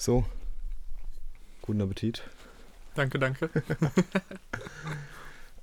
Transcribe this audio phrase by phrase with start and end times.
[0.00, 0.24] So.
[1.60, 2.22] Guten Appetit.
[2.94, 3.50] Danke, danke.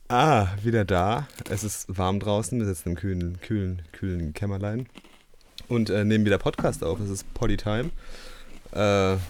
[0.10, 1.28] Ah, wieder da.
[1.50, 2.58] Es ist warm draußen.
[2.60, 4.88] Wir sitzen im kühlen, kühlen, kühlen Kämmerlein.
[5.68, 7.00] Und äh, nehmen wieder Podcast auf.
[7.02, 7.90] Es ist Poddy Time.
[8.74, 8.78] Äh,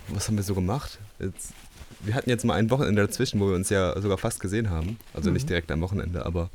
[0.09, 0.99] was haben wir so gemacht?
[1.17, 1.53] Jetzt,
[2.01, 4.99] wir hatten jetzt mal ein Wochenende dazwischen, wo wir uns ja sogar fast gesehen haben.
[5.13, 5.47] Also nicht Mhm.
[5.47, 6.51] direkt am Wochenende, aber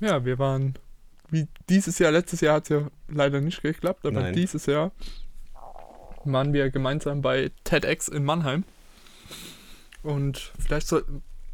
[0.00, 0.74] Ja, wir waren,
[1.28, 4.32] wie dieses Jahr, letztes Jahr hat es ja leider nicht geklappt, aber Nein.
[4.34, 4.92] dieses Jahr
[6.24, 8.64] waren wir gemeinsam bei TEDx in Mannheim.
[10.02, 11.04] Und vielleicht soll,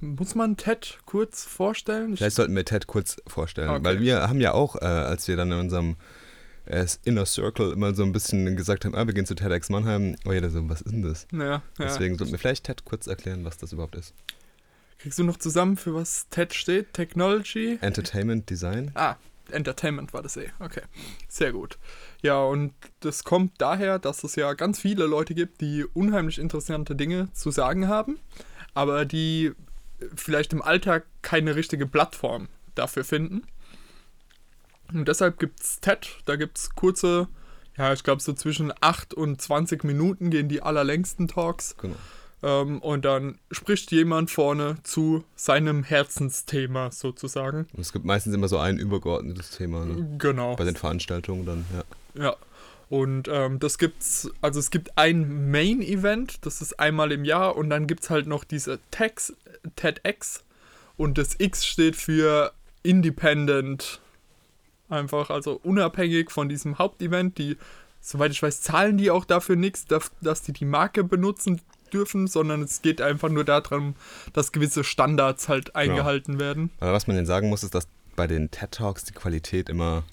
[0.00, 2.12] muss man TED kurz vorstellen?
[2.12, 3.70] Ich, vielleicht sollten wir Ted kurz vorstellen.
[3.70, 3.84] Okay.
[3.84, 5.96] Weil wir haben ja auch, äh, als wir dann in unserem
[6.66, 10.16] äh, Inner Circle immer so ein bisschen gesagt haben, ah, wir gehen zu TEDx Mannheim.
[10.24, 11.26] Oh jeder so, was ist denn das?
[11.32, 11.62] ja, ja.
[11.78, 14.14] Deswegen sollten wir vielleicht Ted kurz erklären, was das überhaupt ist.
[14.98, 16.92] Kriegst du noch zusammen, für was TED steht?
[16.94, 17.78] Technology?
[17.80, 18.90] Entertainment Design.
[18.94, 19.16] Ah,
[19.50, 20.50] Entertainment war das eh.
[20.60, 20.82] Okay,
[21.28, 21.78] sehr gut.
[22.22, 26.96] Ja, und das kommt daher, dass es ja ganz viele Leute gibt, die unheimlich interessante
[26.96, 28.18] Dinge zu sagen haben,
[28.74, 29.52] aber die
[30.14, 33.46] vielleicht im Alltag keine richtige Plattform dafür finden.
[34.92, 37.28] Und deshalb gibt es TED, da gibt es kurze,
[37.76, 41.76] ja, ich glaube so zwischen 8 und 20 Minuten gehen die allerlängsten Talks.
[41.78, 41.96] Genau.
[42.44, 47.66] Ähm, und dann spricht jemand vorne zu seinem Herzensthema sozusagen.
[47.72, 50.16] Und es gibt meistens immer so ein übergeordnetes Thema ne?
[50.18, 50.54] Genau.
[50.54, 52.22] bei den Veranstaltungen dann, ja.
[52.22, 52.36] Ja.
[52.90, 57.70] Und ähm, das gibt's, also es gibt ein Main-Event, das ist einmal im Jahr und
[57.70, 59.32] dann gibt's halt noch diese TEDx,
[59.74, 60.44] TEDx
[60.98, 64.00] und das X steht für Independent.
[64.90, 67.56] Einfach, also unabhängig von diesem Hauptevent, die,
[68.02, 71.62] soweit ich weiß, zahlen die auch dafür nichts, dass, dass die die Marke benutzen
[71.94, 73.94] dürfen, sondern es geht einfach nur darum,
[74.32, 76.70] dass gewisse Standards halt eingehalten werden.
[76.80, 80.04] Aber was man denn sagen muss, ist, dass bei den TED Talks die Qualität immer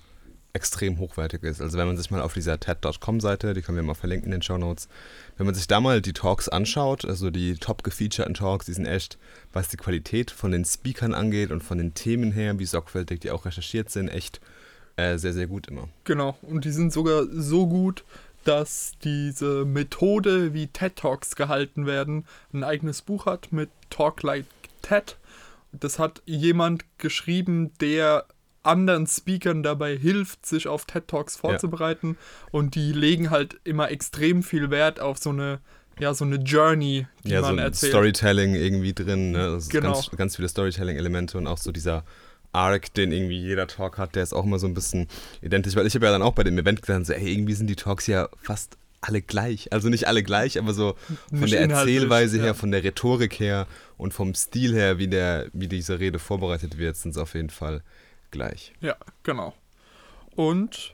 [0.54, 1.62] extrem hochwertig ist.
[1.62, 4.42] Also wenn man sich mal auf dieser TED.com-Seite, die können wir mal verlinken in den
[4.42, 4.90] Show Notes,
[5.38, 8.86] wenn man sich da mal die Talks anschaut, also die top gefeaturten Talks, die sind
[8.86, 9.18] echt,
[9.54, 13.32] was die Qualität von den Speakern angeht und von den Themen her, wie sorgfältig die
[13.32, 14.42] auch recherchiert sind, echt
[14.98, 15.88] äh, sehr, sehr gut immer.
[16.04, 18.04] Genau, und die sind sogar so gut,
[18.44, 24.46] dass diese Methode, wie TED Talks gehalten werden, ein eigenes Buch hat mit Talk Like
[24.82, 25.18] TED.
[25.72, 28.26] Das hat jemand geschrieben, der
[28.64, 32.18] anderen Speakern dabei hilft, sich auf TED Talks vorzubereiten.
[32.52, 35.60] Und die legen halt immer extrem viel Wert auf so eine,
[36.00, 37.92] ja, so eine Journey, die ja, so man ein erzählt.
[37.92, 39.60] Storytelling irgendwie drin, ne?
[39.70, 39.94] Genau.
[39.94, 42.04] ganz, ganz viele Storytelling-Elemente und auch so dieser
[42.54, 45.08] Arc, den irgendwie jeder Talk hat, der ist auch immer so ein bisschen
[45.42, 47.68] identisch, weil ich habe ja dann auch bei dem Event gesagt, so, ey, irgendwie sind
[47.68, 49.74] die Talks ja fast alle gleich.
[49.74, 50.96] Also nicht alle gleich, aber so
[51.30, 52.54] von Nicht der Erzählweise her, ja.
[52.54, 53.68] von der Rhetorik her
[53.98, 57.50] und vom Stil her, wie, der, wie diese Rede vorbereitet wird, sind es auf jeden
[57.50, 57.82] Fall
[58.30, 58.74] gleich.
[58.80, 59.56] Ja, genau.
[60.36, 60.94] Und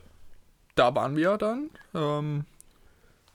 [0.76, 1.70] da waren wir ja dann.
[1.94, 2.46] Ähm,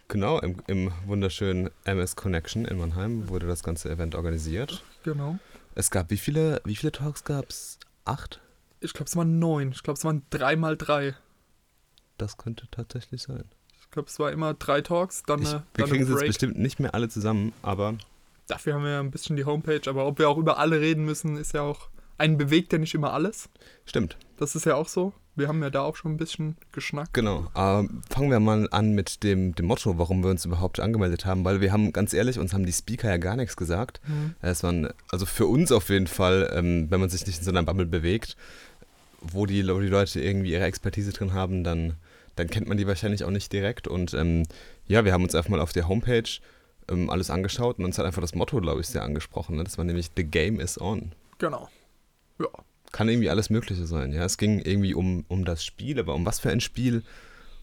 [0.08, 4.82] Genau, im, im wunderschönen MS Connection in Mannheim wurde das ganze Event organisiert.
[5.04, 5.38] genau.
[5.74, 7.78] Es gab, wie viele, wie viele Talks gab es?
[8.04, 8.40] Acht?
[8.80, 9.72] Ich glaube, es waren neun.
[9.72, 11.14] Ich glaube, es waren drei mal drei.
[12.18, 13.44] Das könnte tatsächlich sein.
[13.80, 16.26] Ich glaube, es war immer drei Talks, dann, Ich, eine, wir dann kriegen es jetzt
[16.26, 17.96] bestimmt nicht mehr alle zusammen, aber
[18.48, 21.04] Dafür haben wir ja ein bisschen die Homepage, aber ob wir auch über alle reden
[21.04, 21.88] müssen, ist ja auch.
[22.18, 23.48] Einen bewegt ja nicht immer alles.
[23.84, 24.16] stimmt.
[24.38, 25.12] Das ist ja auch so.
[25.34, 27.14] Wir haben ja da auch schon ein bisschen geschnackt.
[27.14, 27.46] Genau.
[27.56, 31.44] Ähm, fangen wir mal an mit dem, dem Motto, warum wir uns überhaupt angemeldet haben,
[31.44, 34.00] weil wir haben, ganz ehrlich, uns haben die Speaker ja gar nichts gesagt.
[34.06, 34.34] Mhm.
[34.42, 37.50] Es waren, also für uns auf jeden Fall, ähm, wenn man sich nicht in so
[37.50, 38.36] einer Bubble bewegt,
[39.22, 41.94] wo die, wo die Leute irgendwie ihre Expertise drin haben, dann,
[42.36, 43.88] dann kennt man die wahrscheinlich auch nicht direkt.
[43.88, 44.42] Und ähm,
[44.86, 46.28] ja, wir haben uns einfach mal auf der Homepage
[46.90, 49.56] ähm, alles angeschaut und uns hat einfach das Motto, glaube ich, sehr angesprochen.
[49.56, 49.64] Ne?
[49.64, 51.12] Das war nämlich The Game is on.
[51.38, 51.70] Genau.
[52.42, 52.48] Ja.
[52.92, 54.12] kann irgendwie alles Mögliche sein.
[54.12, 57.02] Ja, es ging irgendwie um, um das Spiel, aber um was für ein Spiel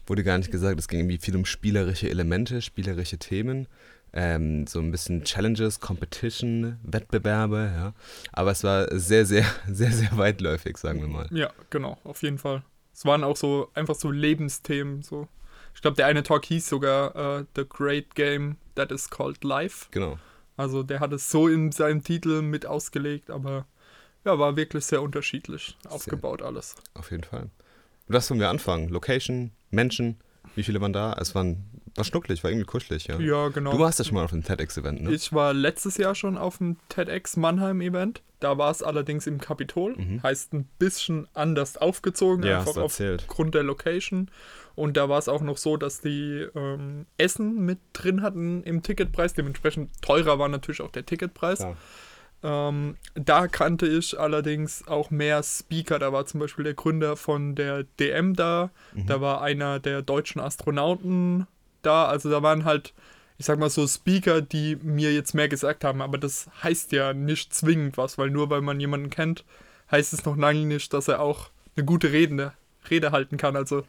[0.06, 0.78] wurde gar nicht gesagt.
[0.78, 3.68] Es ging irgendwie viel um spielerische Elemente, spielerische Themen,
[4.12, 7.72] ähm, so ein bisschen Challenges, Competition, Wettbewerbe.
[7.74, 7.92] Ja,
[8.32, 11.28] aber es war sehr, sehr, sehr, sehr weitläufig, sagen wir mal.
[11.30, 12.62] Ja, genau, auf jeden Fall.
[12.92, 15.02] Es waren auch so einfach so Lebensthemen.
[15.02, 15.28] So.
[15.74, 19.86] Ich glaube, der eine Talk hieß sogar äh, The Great Game That Is Called Life.
[19.92, 20.18] Genau.
[20.56, 23.66] Also der hat es so in seinem Titel mit ausgelegt, aber
[24.24, 26.74] ja, war wirklich sehr unterschiedlich aufgebaut alles.
[26.94, 27.50] Auf jeden Fall.
[28.08, 28.88] Und was wollen wir anfangen?
[28.88, 30.18] Location, Menschen,
[30.54, 31.16] wie viele waren da?
[31.20, 31.64] Es waren,
[31.94, 33.18] war schnucklig, war irgendwie kuschelig, ja.
[33.18, 33.72] Ja, genau.
[33.72, 35.12] Du warst ja schon mal auf dem TEDx-Event, ne?
[35.12, 38.22] Ich war letztes Jahr schon auf dem TEDx Mannheim Event.
[38.40, 39.96] Da war es allerdings im Kapitol.
[39.96, 40.22] Mhm.
[40.22, 44.30] Heißt ein bisschen anders aufgezogen, Ja, einfach aufgrund der Location.
[44.74, 48.82] Und da war es auch noch so, dass die ähm, Essen mit drin hatten im
[48.82, 49.34] Ticketpreis.
[49.34, 51.58] Dementsprechend teurer war natürlich auch der Ticketpreis.
[51.58, 51.76] Klar.
[52.42, 55.98] Ähm, da kannte ich allerdings auch mehr Speaker.
[55.98, 58.70] Da war zum Beispiel der Gründer von der DM da.
[58.94, 59.06] Mhm.
[59.06, 61.46] Da war einer der deutschen Astronauten
[61.82, 62.06] da.
[62.06, 62.94] Also da waren halt
[63.40, 67.14] ich sag mal so Speaker, die mir jetzt mehr gesagt haben, aber das heißt ja
[67.14, 69.46] nicht zwingend was, weil nur weil man jemanden kennt,
[69.90, 72.52] heißt es noch lange nicht, dass er auch eine gute Rede,
[72.90, 73.56] Rede halten kann.
[73.56, 73.84] Also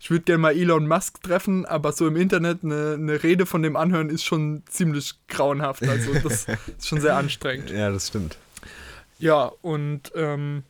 [0.00, 3.62] ich würde gerne mal Elon Musk treffen, aber so im Internet eine, eine Rede von
[3.62, 5.86] dem anhören ist schon ziemlich grauenhaft.
[5.86, 6.46] Also das
[6.78, 7.70] ist schon sehr anstrengend.
[7.70, 8.38] Ja, das stimmt.
[9.18, 10.64] Ja, und ähm,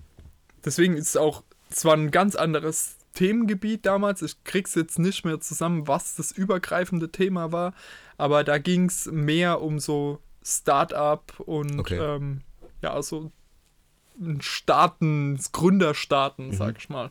[0.65, 5.41] deswegen ist es auch zwar ein ganz anderes Themengebiet damals, ich krieg's jetzt nicht mehr
[5.41, 7.75] zusammen, was das übergreifende Thema war,
[8.19, 11.99] aber da ging es mehr um so Start-up und Okay.
[11.99, 12.41] ähm,
[12.83, 13.31] ja, so
[14.17, 16.53] das Gründerstarten, Mhm.
[16.53, 17.11] sag ich mal.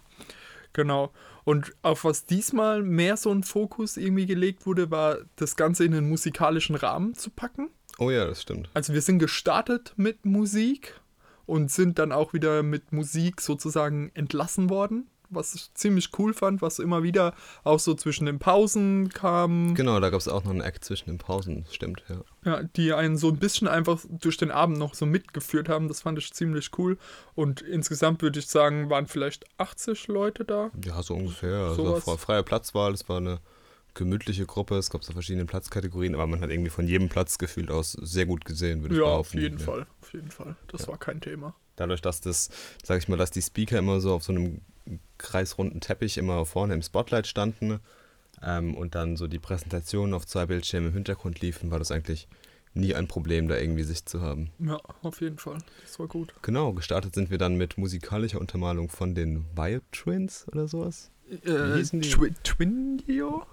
[0.74, 1.12] Genau.
[1.44, 5.94] Und auf was diesmal mehr so ein Fokus irgendwie gelegt wurde, war das Ganze in
[5.94, 7.70] einen musikalischen Rahmen zu packen.
[7.98, 8.70] Oh ja, das stimmt.
[8.74, 11.00] Also wir sind gestartet mit Musik
[11.46, 16.62] und sind dann auch wieder mit Musik sozusagen entlassen worden, was ich ziemlich cool fand,
[16.62, 17.34] was immer wieder
[17.64, 21.06] auch so zwischen den Pausen kam, Genau, da gab es auch noch einen Act zwischen
[21.10, 22.22] den Pausen, stimmt, ja.
[22.46, 25.88] ja, die einen so ein bisschen einfach durch den Abend noch so mitgeführt haben.
[25.88, 26.98] Das fand ich ziemlich cool.
[27.36, 30.72] Und insgesamt würde ich sagen, waren vielleicht 80 Leute da.
[30.84, 31.58] Ja, so ungefähr.
[31.70, 32.04] Also Sowas.
[32.06, 33.40] fre- freie Platzwahl, es war eine
[33.96, 37.70] gemütliche Gruppe, es gab so verschiedene Platzkategorien, aber man hat irgendwie von jedem Platz gefühlt
[37.72, 39.40] aus sehr gut gesehen, würde ich Ja, auf behaupten.
[39.42, 39.66] jeden Ja.
[39.66, 39.88] Fall.
[40.02, 40.56] Auf jeden Fall.
[40.68, 41.56] Das war kein Thema.
[41.76, 42.50] Dadurch, dass das,
[42.84, 44.62] sag ich mal, dass die Speaker immer so auf so einem
[45.18, 47.80] kreisrunden Teppich immer vorne im Spotlight standen
[48.44, 52.28] ähm, und dann so die Präsentationen auf zwei Bildschirmen im Hintergrund liefen, war das eigentlich
[52.74, 54.50] nie ein Problem, da irgendwie Sicht zu haben.
[54.60, 55.58] Ja, auf jeden Fall.
[55.84, 56.34] Das war gut.
[56.42, 61.12] Genau, gestartet sind wir dann mit musikalischer Untermalung von den Vibe Twins oder sowas.
[61.46, 61.84] Äh?
[61.84, 63.44] Twi Twindio?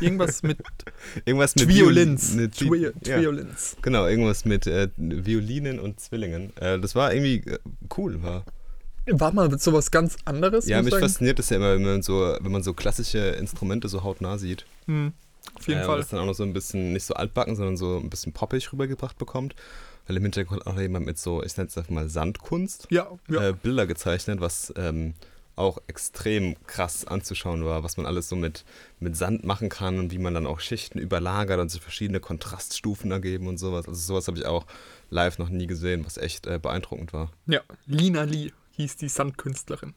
[0.00, 0.58] Irgendwas mit
[1.24, 2.36] Irgendwas mit Violins.
[2.36, 3.20] Viol- Twi ja.
[3.20, 3.76] Violins.
[3.80, 6.54] Genau, irgendwas mit äh, Violinen und Zwillingen.
[6.56, 7.58] Äh, das war irgendwie äh,
[7.96, 8.44] cool, war.
[9.06, 10.66] War mal sowas ganz anderes?
[10.66, 11.04] Ja, mich ich sagen.
[11.06, 14.64] fasziniert das ja immer, wenn man so, wenn man so klassische Instrumente so hautnah sieht.
[14.86, 15.12] Hm,
[15.54, 15.98] auf jeden äh, und Fall.
[15.98, 18.72] Das dann auch noch so ein bisschen, nicht so altbacken, sondern so ein bisschen poppig
[18.72, 19.54] rübergebracht bekommt.
[20.06, 23.48] Weil im Hintergrund auch jemand mit so, ich nenne es einfach mal Sandkunst, Ja, ja.
[23.48, 25.14] äh, Bilder gezeichnet, was ähm,
[25.54, 28.64] auch extrem krass anzuschauen war, was man alles so mit,
[29.00, 33.10] mit Sand machen kann und wie man dann auch Schichten überlagert und sich verschiedene Kontraststufen
[33.10, 33.86] ergeben und sowas.
[33.86, 34.66] Also sowas habe ich auch
[35.10, 37.30] live noch nie gesehen, was echt äh, beeindruckend war.
[37.46, 37.60] ja.
[37.86, 39.94] Lina Lee hieß die Sandkünstlerin.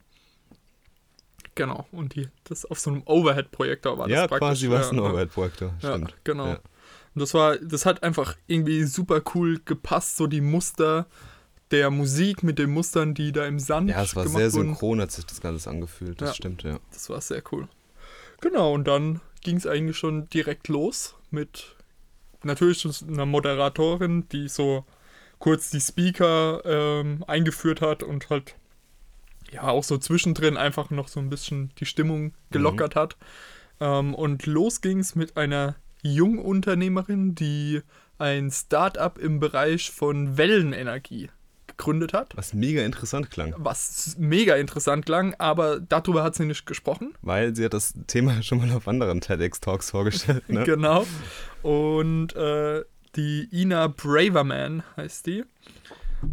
[1.56, 1.88] Genau.
[1.92, 4.48] Und die, das auf so einem Overhead-Projektor war das ja, praktisch.
[4.48, 5.10] quasi war es ein ja, ja.
[5.12, 6.16] Overhead-Projektor, Ja, stimmt.
[6.24, 6.48] genau.
[6.48, 6.56] Ja.
[7.16, 11.08] Und das war, das hat einfach irgendwie super cool gepasst, so die Muster
[11.72, 15.12] der Musik mit den Mustern, die da im Sand Ja, es war sehr synchron, hat
[15.12, 16.36] sich das Ganze angefühlt, das Ja.
[16.36, 16.80] stimmt, ja.
[16.92, 17.68] Das war sehr cool.
[18.42, 21.76] Genau, und dann ging es eigentlich schon direkt los mit
[22.44, 24.86] natürlich einer Moderatorin, die so
[25.40, 28.56] kurz die Speaker ähm, eingeführt hat und halt
[29.52, 33.18] ja auch so zwischendrin einfach noch so ein bisschen die Stimmung gelockert hat.
[33.80, 37.82] Ähm, und los ging es mit einer Jungunternehmerin, die
[38.18, 41.30] ein Start-up im Bereich von Wellenenergie
[41.68, 42.36] gegründet hat.
[42.38, 47.14] Was mega interessant klang, Was mega interessant klang, aber darüber hat sie nicht gesprochen.
[47.22, 50.64] weil sie hat das Thema schon mal auf anderen TEDx-Talks vorgestellt, ne?
[50.66, 51.06] Genau.
[51.64, 52.84] Und äh,
[53.16, 55.44] die Ina Braverman heißt die.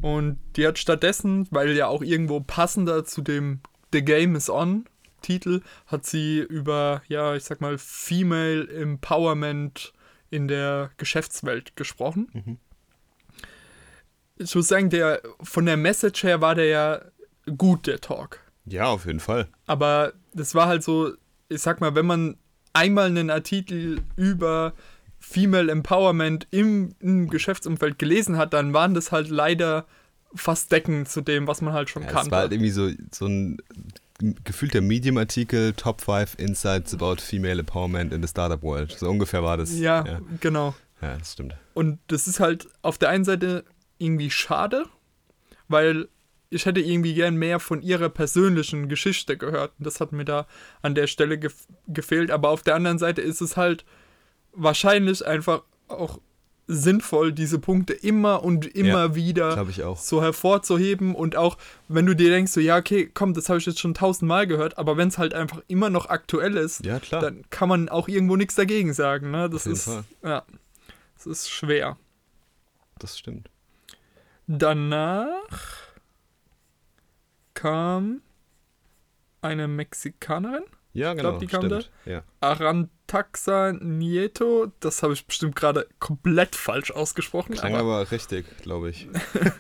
[0.01, 3.61] Und die hat stattdessen, weil ja auch irgendwo passender zu dem
[3.93, 4.87] The Game is On
[5.21, 9.93] Titel, hat sie über, ja, ich sag mal, Female Empowerment
[10.31, 12.59] in der Geschäftswelt gesprochen.
[14.37, 17.01] Ich muss sagen, der, von der Message her war der ja
[17.57, 18.41] gut, der Talk.
[18.65, 19.49] Ja, auf jeden Fall.
[19.67, 21.13] Aber das war halt so,
[21.49, 22.37] ich sag mal, wenn man
[22.73, 24.73] einmal einen Artikel über
[25.23, 29.87] Female Empowerment im, im Geschäftsumfeld gelesen hat, dann waren das halt leider
[30.35, 32.31] fast deckend zu dem, was man halt schon Ja, es kannte.
[32.33, 33.59] war halt irgendwie so, so ein
[34.45, 38.93] gefühlter Medium-Artikel, Top 5 Insights about Female Empowerment in the Startup World.
[38.93, 39.79] So ungefähr war das.
[39.79, 40.75] ja, ja, genau.
[41.01, 41.55] ja das stimmt.
[41.75, 43.65] Und das ist halt auf der einen Seite
[43.99, 44.87] irgendwie schade,
[45.69, 46.09] weil
[46.51, 49.73] ich hätte irgendwie gern mehr von ihrer persönlichen Geschichte gehört.
[49.79, 50.47] Und das hat mir da
[50.83, 52.31] an der Stelle gef gefehlt.
[52.31, 53.85] Aber auf der anderen Seite ist es halt
[54.53, 56.21] wahrscheinlich einfach auch
[56.69, 59.67] sinnvoll, diese Punkte immer und immer Ja, wieder
[59.97, 63.67] so hervorzuheben und auch wenn du dir denkst, so ja, okay, komm, das habe ich
[63.67, 67.43] jetzt schon tausendmal gehört, aber wenn es halt einfach immer noch aktuell ist, Ja, dann
[67.51, 69.31] kann man auch irgendwo nichts dagegen sagen.
[69.33, 69.51] Ne?
[69.51, 70.05] Das ist, Fall.
[70.23, 70.45] ja,
[71.17, 71.99] das ist schwer.
[72.99, 73.51] Das stimmt.
[74.47, 75.49] Danach
[77.55, 78.23] kam
[79.41, 81.31] eine Mexikanerin, Ja, genau.
[81.31, 81.91] glaub, die kam stimmt.
[82.05, 82.23] Ja.
[82.41, 84.73] Arantaxa Nieto.
[84.81, 87.55] Das habe ich bestimmt gerade komplett falsch ausgesprochen.
[87.55, 89.09] Klang aber, aber richtig, glaube ich.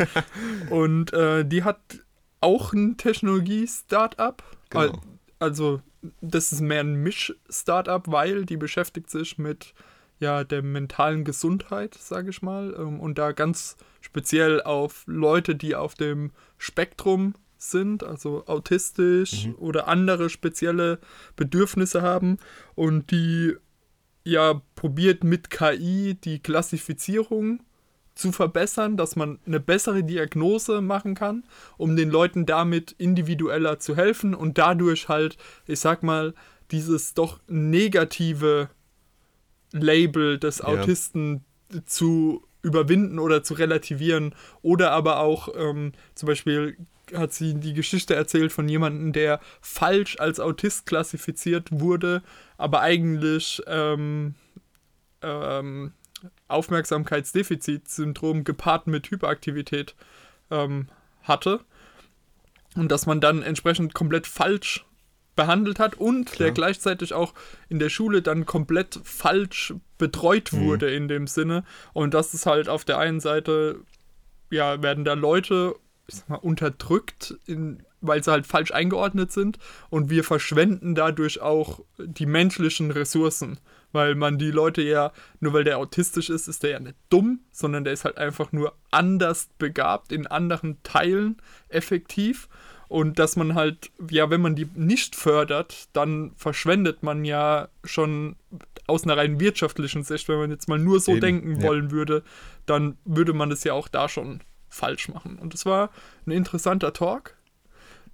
[0.70, 1.80] und äh, die hat
[2.40, 4.42] auch ein Technologie-Startup.
[4.70, 5.00] Genau.
[5.38, 5.80] Also,
[6.20, 9.74] das ist mehr ein Misch-Startup, weil die beschäftigt sich mit
[10.18, 12.74] ja, der mentalen Gesundheit, sage ich mal.
[12.78, 17.34] Ähm, und da ganz speziell auf Leute, die auf dem Spektrum
[17.70, 19.54] sind, also autistisch mhm.
[19.56, 20.98] oder andere spezielle
[21.36, 22.38] Bedürfnisse haben
[22.74, 23.54] und die
[24.24, 27.60] ja probiert mit KI die Klassifizierung
[28.14, 31.44] zu verbessern, dass man eine bessere Diagnose machen kann,
[31.78, 36.34] um den Leuten damit individueller zu helfen und dadurch halt, ich sag mal,
[36.70, 38.68] dieses doch negative
[39.72, 41.84] Label des Autisten ja.
[41.86, 46.76] zu überwinden oder zu relativieren oder aber auch ähm, zum Beispiel
[47.14, 52.22] hat sie die Geschichte erzählt von jemandem, der falsch als Autist klassifiziert wurde,
[52.56, 54.34] aber eigentlich ähm,
[55.22, 55.92] ähm,
[56.48, 59.94] Aufmerksamkeitsdefizitsyndrom gepaart mit Hyperaktivität
[60.50, 60.88] ähm,
[61.22, 61.60] hatte
[62.76, 64.84] und dass man dann entsprechend komplett falsch
[65.34, 66.46] behandelt hat und Klar.
[66.46, 67.32] der gleichzeitig auch
[67.68, 70.64] in der Schule dann komplett falsch betreut mhm.
[70.66, 70.96] wurde mhm.
[70.96, 73.80] in dem Sinne und das ist halt auf der einen Seite
[74.50, 75.74] ja werden da Leute
[76.12, 79.58] ich sag mal, unterdrückt, in, weil sie halt falsch eingeordnet sind.
[79.90, 83.58] Und wir verschwenden dadurch auch die menschlichen Ressourcen.
[83.92, 87.40] Weil man die Leute ja, nur weil der autistisch ist, ist der ja nicht dumm,
[87.50, 91.36] sondern der ist halt einfach nur anders begabt, in anderen Teilen
[91.68, 92.48] effektiv.
[92.88, 98.36] Und dass man halt, ja, wenn man die nicht fördert, dann verschwendet man ja schon
[98.86, 101.62] aus einer rein wirtschaftlichen Sicht, wenn man jetzt mal nur so Eben, denken ja.
[101.62, 102.22] wollen würde,
[102.66, 104.40] dann würde man das ja auch da schon
[104.72, 105.38] falsch machen.
[105.38, 105.90] Und es war
[106.26, 107.36] ein interessanter Talk.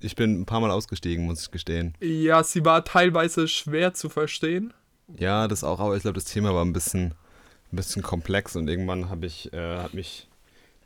[0.00, 1.94] Ich bin ein paar Mal ausgestiegen, muss ich gestehen.
[2.00, 4.72] Ja, sie war teilweise schwer zu verstehen.
[5.16, 7.14] Ja, das auch, aber ich glaube, das Thema war ein bisschen,
[7.72, 10.28] ein bisschen komplex und irgendwann habe ich, äh, hat mich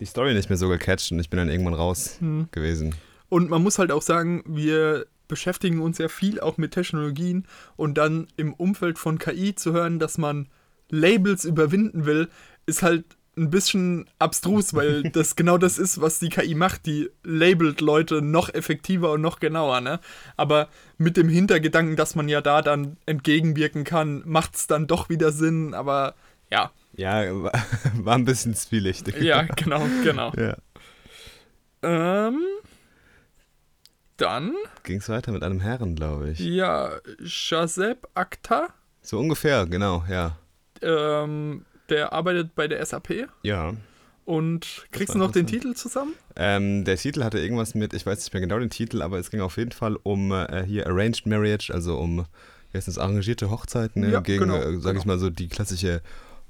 [0.01, 2.49] die Story nicht mehr so gecatcht und ich bin dann irgendwann raus hm.
[2.53, 2.95] gewesen.
[3.29, 7.99] Und man muss halt auch sagen, wir beschäftigen uns ja viel auch mit Technologien und
[7.99, 10.49] dann im Umfeld von KI zu hören, dass man
[10.91, 12.29] Labels überwinden will,
[12.67, 13.05] ist halt
[13.37, 16.87] ein bisschen abstrus, weil das genau das ist, was die KI macht.
[16.87, 20.01] Die labelt Leute noch effektiver und noch genauer, ne?
[20.37, 25.09] Aber mit dem Hintergedanken, dass man ja da dann entgegenwirken kann, macht es dann doch
[25.09, 26.15] wieder Sinn, aber
[26.51, 26.71] ja.
[26.95, 27.25] Ja,
[27.95, 29.17] war ein bisschen zwielichtig.
[29.21, 30.33] Ja, genau, genau.
[30.37, 30.57] ja.
[31.83, 32.43] Ähm,
[34.19, 34.55] dann.
[34.85, 36.39] Ging es weiter mit einem Herren, glaube ich.
[36.39, 36.93] Ja,
[37.25, 38.69] Shazeb Akhtar.
[39.01, 40.37] So ungefähr, genau, ja.
[40.81, 43.29] Ähm, der arbeitet bei der SAP.
[43.43, 43.75] Ja.
[44.25, 46.15] Und kriegst du noch den Titel zusammen?
[46.37, 49.31] Ähm, der Titel hatte irgendwas mit, ich weiß nicht mehr genau den Titel, aber es
[49.31, 52.25] ging auf jeden Fall um äh, hier Arranged Marriage, also um
[52.73, 55.01] erstens arrangierte Hochzeiten, ne, ja, gegen, genau, äh, sag genau.
[55.01, 56.03] ich mal so, die klassische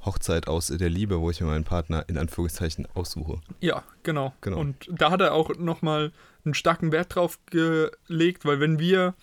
[0.05, 3.41] Hochzeit aus der Liebe, wo ich mir meinen Partner in Anführungszeichen aussuche.
[3.61, 4.35] Ja, genau.
[4.41, 4.59] genau.
[4.59, 6.13] Und da hat er auch nochmal
[6.45, 9.15] einen starken Wert drauf gelegt, weil wenn wir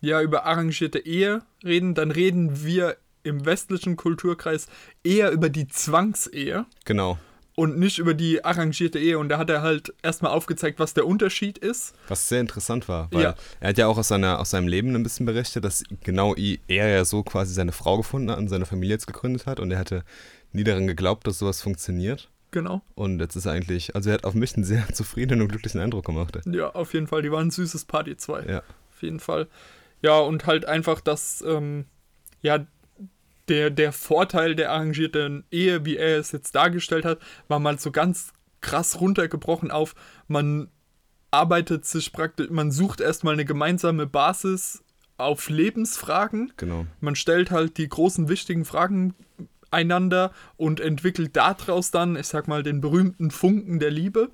[0.00, 4.66] ja über arrangierte Ehe reden, dann reden wir im westlichen Kulturkreis
[5.04, 6.66] eher über die Zwangsehe.
[6.84, 7.18] Genau.
[7.54, 9.18] Und nicht über die arrangierte Ehe.
[9.18, 11.92] Und da hat er halt erstmal aufgezeigt, was der Unterschied ist.
[12.06, 13.34] Was sehr interessant war, weil ja.
[13.58, 16.88] er hat ja auch aus, seiner, aus seinem Leben ein bisschen berichtet, dass genau er
[16.88, 19.58] ja so quasi seine Frau gefunden hat und seine Familie jetzt gegründet hat.
[19.58, 20.04] Und er hatte
[20.52, 22.30] nie daran geglaubt, dass sowas funktioniert.
[22.50, 22.80] Genau.
[22.94, 25.80] Und jetzt ist er eigentlich, also er hat auf mich einen sehr zufriedenen und glücklichen
[25.80, 26.38] Eindruck gemacht.
[26.46, 27.22] Ja, auf jeden Fall.
[27.22, 28.44] Die waren ein süßes Party 2.
[28.44, 28.58] Ja.
[28.58, 29.48] Auf jeden Fall.
[30.00, 31.86] Ja, und halt einfach, dass, ähm,
[32.40, 32.64] ja,
[33.48, 37.90] der, der Vorteil der arrangierten Ehe, wie er es jetzt dargestellt hat, war mal so
[37.90, 39.94] ganz krass runtergebrochen auf,
[40.26, 40.68] man
[41.30, 44.82] arbeitet sich praktisch, man sucht erstmal eine gemeinsame Basis
[45.16, 46.52] auf Lebensfragen.
[46.56, 46.86] Genau.
[47.00, 49.14] Man stellt halt die großen wichtigen Fragen
[49.70, 54.30] einander und entwickelt daraus dann, ich sag mal, den berühmten Funken der Liebe.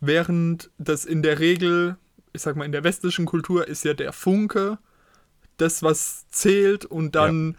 [0.00, 1.96] Während das in der Regel,
[2.32, 4.78] ich sag mal, in der westlichen Kultur ist ja der Funke
[5.56, 7.58] das, was zählt und dann ja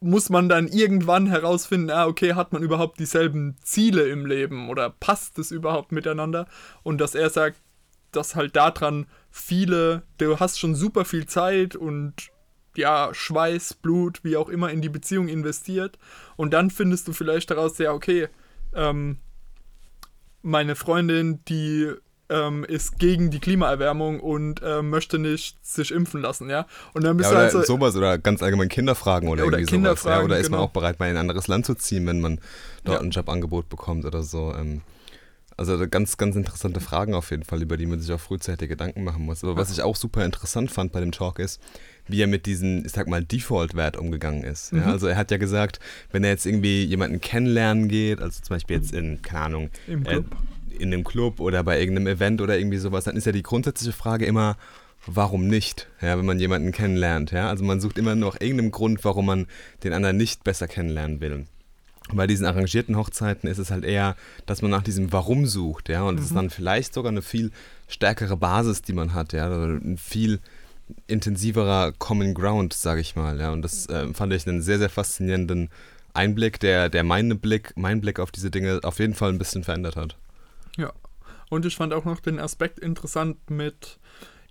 [0.00, 4.90] muss man dann irgendwann herausfinden, ah, okay, hat man überhaupt dieselben Ziele im Leben oder
[4.90, 6.46] passt es überhaupt miteinander?
[6.82, 7.60] Und dass er sagt,
[8.12, 12.30] dass halt daran viele, du hast schon super viel Zeit und
[12.76, 15.98] ja, Schweiß, Blut, wie auch immer in die Beziehung investiert.
[16.36, 18.28] Und dann findest du vielleicht daraus, ja, okay,
[18.74, 19.18] ähm,
[20.42, 21.92] meine Freundin, die
[22.28, 26.66] ähm, ist gegen die Klimaerwärmung und äh, möchte nicht sich impfen lassen, ja.
[26.92, 29.58] Und dann bist ja, oder du halt so, sowas oder ganz allgemein Kinderfragen oder, oder
[29.58, 30.20] irgendwie Kinderfragen, sowas.
[30.20, 30.58] Ja, oder ist genau.
[30.58, 32.40] man auch bereit, mal in ein anderes Land zu ziehen, wenn man
[32.84, 33.06] dort ja.
[33.06, 34.54] ein Jobangebot bekommt oder so.
[34.54, 34.82] Ähm,
[35.58, 39.04] also ganz, ganz interessante Fragen auf jeden Fall, über die man sich auch frühzeitig Gedanken
[39.04, 39.42] machen muss.
[39.42, 41.62] Aber was ich auch super interessant fand bei dem Talk ist,
[42.06, 44.72] wie er mit diesem, ich sag mal, Default-Wert umgegangen ist.
[44.72, 44.80] Mhm.
[44.80, 45.80] Ja, also er hat ja gesagt,
[46.12, 50.04] wenn er jetzt irgendwie jemanden kennenlernen geht, also zum Beispiel jetzt in, keine Ahnung, Im
[50.04, 50.26] Club.
[50.30, 53.42] Äh, in einem Club oder bei irgendeinem Event oder irgendwie sowas, dann ist ja die
[53.42, 54.56] grundsätzliche Frage immer,
[55.06, 57.30] warum nicht, ja, wenn man jemanden kennenlernt.
[57.30, 57.48] Ja?
[57.48, 59.46] Also man sucht immer noch irgendeinen Grund, warum man
[59.84, 61.46] den anderen nicht besser kennenlernen will.
[62.12, 64.16] bei diesen arrangierten Hochzeiten ist es halt eher,
[64.46, 67.50] dass man nach diesem Warum sucht, ja, und es ist dann vielleicht sogar eine viel
[67.88, 70.40] stärkere Basis, die man hat, ja, oder ein viel
[71.08, 74.90] intensiverer Common Ground, sage ich mal, ja, und das äh, fand ich einen sehr, sehr
[74.90, 75.68] faszinierenden
[76.14, 79.64] Einblick, der, der meinen Blick, mein Blick auf diese Dinge auf jeden Fall ein bisschen
[79.64, 80.16] verändert hat.
[80.76, 80.92] Ja.
[81.48, 83.98] Und ich fand auch noch den Aspekt interessant mit,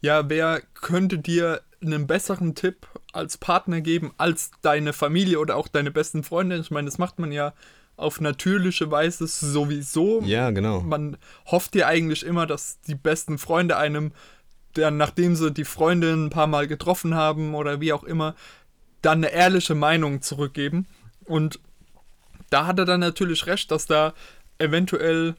[0.02, 5.68] ja, wer könnte dir einen besseren Tipp als Partner geben als deine Familie oder auch
[5.68, 6.58] deine besten Freunde?
[6.58, 7.54] Ich meine, das macht man ja
[7.98, 10.22] auf natürliche Weise sowieso.
[10.24, 10.82] Ja, genau.
[10.82, 14.12] Man hofft ja eigentlich immer, dass die besten Freunde einem,
[14.74, 18.36] dann nachdem sie die Freundin ein paar Mal getroffen haben oder wie auch immer,
[19.02, 20.88] dann eine ehrliche Meinung zurückgeben.
[21.24, 21.60] Und
[22.50, 24.14] da hat er dann natürlich recht, dass da
[24.58, 25.36] eventuell,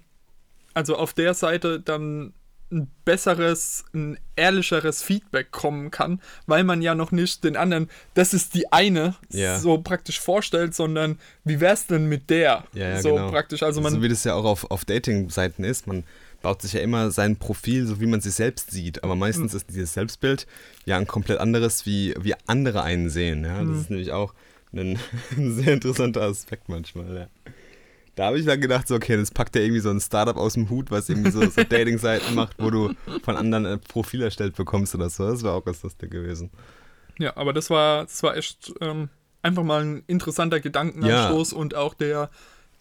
[0.76, 2.34] also auf der Seite dann
[2.70, 8.34] ein besseres, ein ehrlicheres Feedback kommen kann, weil man ja noch nicht den anderen, das
[8.34, 9.58] ist die eine, Ja.
[9.60, 12.64] so praktisch vorstellt, sondern wie wär's denn mit der?
[12.74, 13.30] Ja, ja, so genau.
[13.30, 13.62] praktisch.
[13.62, 16.02] Also man so wie das ja auch auf, auf Dating-Seiten ist, man
[16.42, 19.02] baut sich ja immer sein Profil, so wie man sich selbst sieht.
[19.04, 19.56] Aber meistens Mhm.
[19.58, 20.46] ist dieses Selbstbild
[20.84, 23.44] ja ein komplett anderes, wie, wie andere einen sehen.
[23.44, 23.62] Ja?
[23.62, 23.72] Mhm.
[23.72, 24.34] Das ist nämlich auch
[24.72, 24.98] ein,
[25.36, 27.14] ein sehr interessanter Aspekt manchmal.
[27.16, 27.26] Ja.
[28.16, 30.54] Da habe ich dann gedacht, so, okay, das packt ja irgendwie so ein Startup aus
[30.54, 34.56] dem Hut, was irgendwie so, so Dating-Seiten macht, wo du von anderen ein Profil erstellt
[34.56, 35.30] bekommst oder so.
[35.30, 36.50] Das war auch ganz lustig gewesen.
[37.18, 39.10] Ja, aber das war, das war echt ähm,
[39.42, 42.30] einfach mal ein interessanter Gedankenanstoß und auch der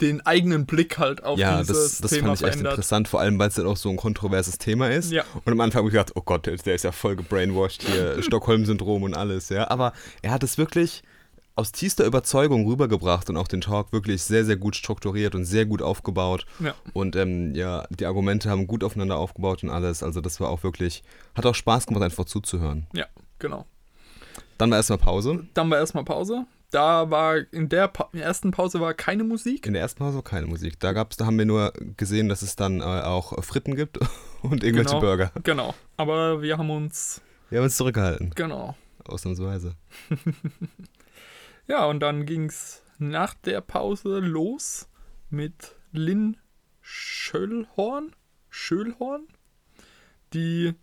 [0.02, 2.74] den eigenen Blick halt auf ja, dieses das, das Thema fand ich echt verändert.
[2.74, 5.12] interessant, vor allem, weil es dann auch so ein kontroverses Thema ist.
[5.12, 5.24] Ja.
[5.46, 8.18] Und am Anfang habe ich gedacht, oh Gott, der, der ist ja voll gebrainwashed hier,
[8.22, 9.70] Stockholm-Syndrom und alles, ja.
[9.70, 11.04] Aber er hat es wirklich
[11.56, 15.66] aus tiefster Überzeugung rübergebracht und auch den Talk wirklich sehr, sehr gut strukturiert und sehr
[15.66, 16.46] gut aufgebaut.
[16.60, 16.74] Ja.
[16.94, 20.04] Und ähm, ja, die Argumente haben gut aufeinander aufgebaut und alles.
[20.04, 22.88] Also das war auch wirklich, hat auch Spaß gemacht, einfach zuzuhören.
[22.94, 23.06] Ja,
[23.40, 23.66] genau.
[24.58, 25.48] Dann war erstmal Pause.
[25.54, 26.46] Dann war erstmal Pause.
[26.72, 29.66] Da war in der, pa in der ersten Pause war keine Musik.
[29.66, 30.78] In der ersten Pause keine Musik.
[30.82, 33.98] Da gab's, da haben wir nur gesehen, dass es dann äh, auch Fritten gibt
[34.42, 35.00] und irgendwelche Genau.
[35.00, 35.32] Burger.
[35.44, 35.74] Genau.
[35.96, 38.76] Aber wir haben uns, Wir haben uns zurückgehalten, genau.
[39.06, 39.76] ausnahmsweise.
[41.68, 44.88] Ja, und dann ging es nach der Pause los
[45.30, 46.38] mit Lynn
[46.82, 48.12] Schöllhorn,
[48.50, 49.28] Schöllhorn,
[50.34, 50.74] die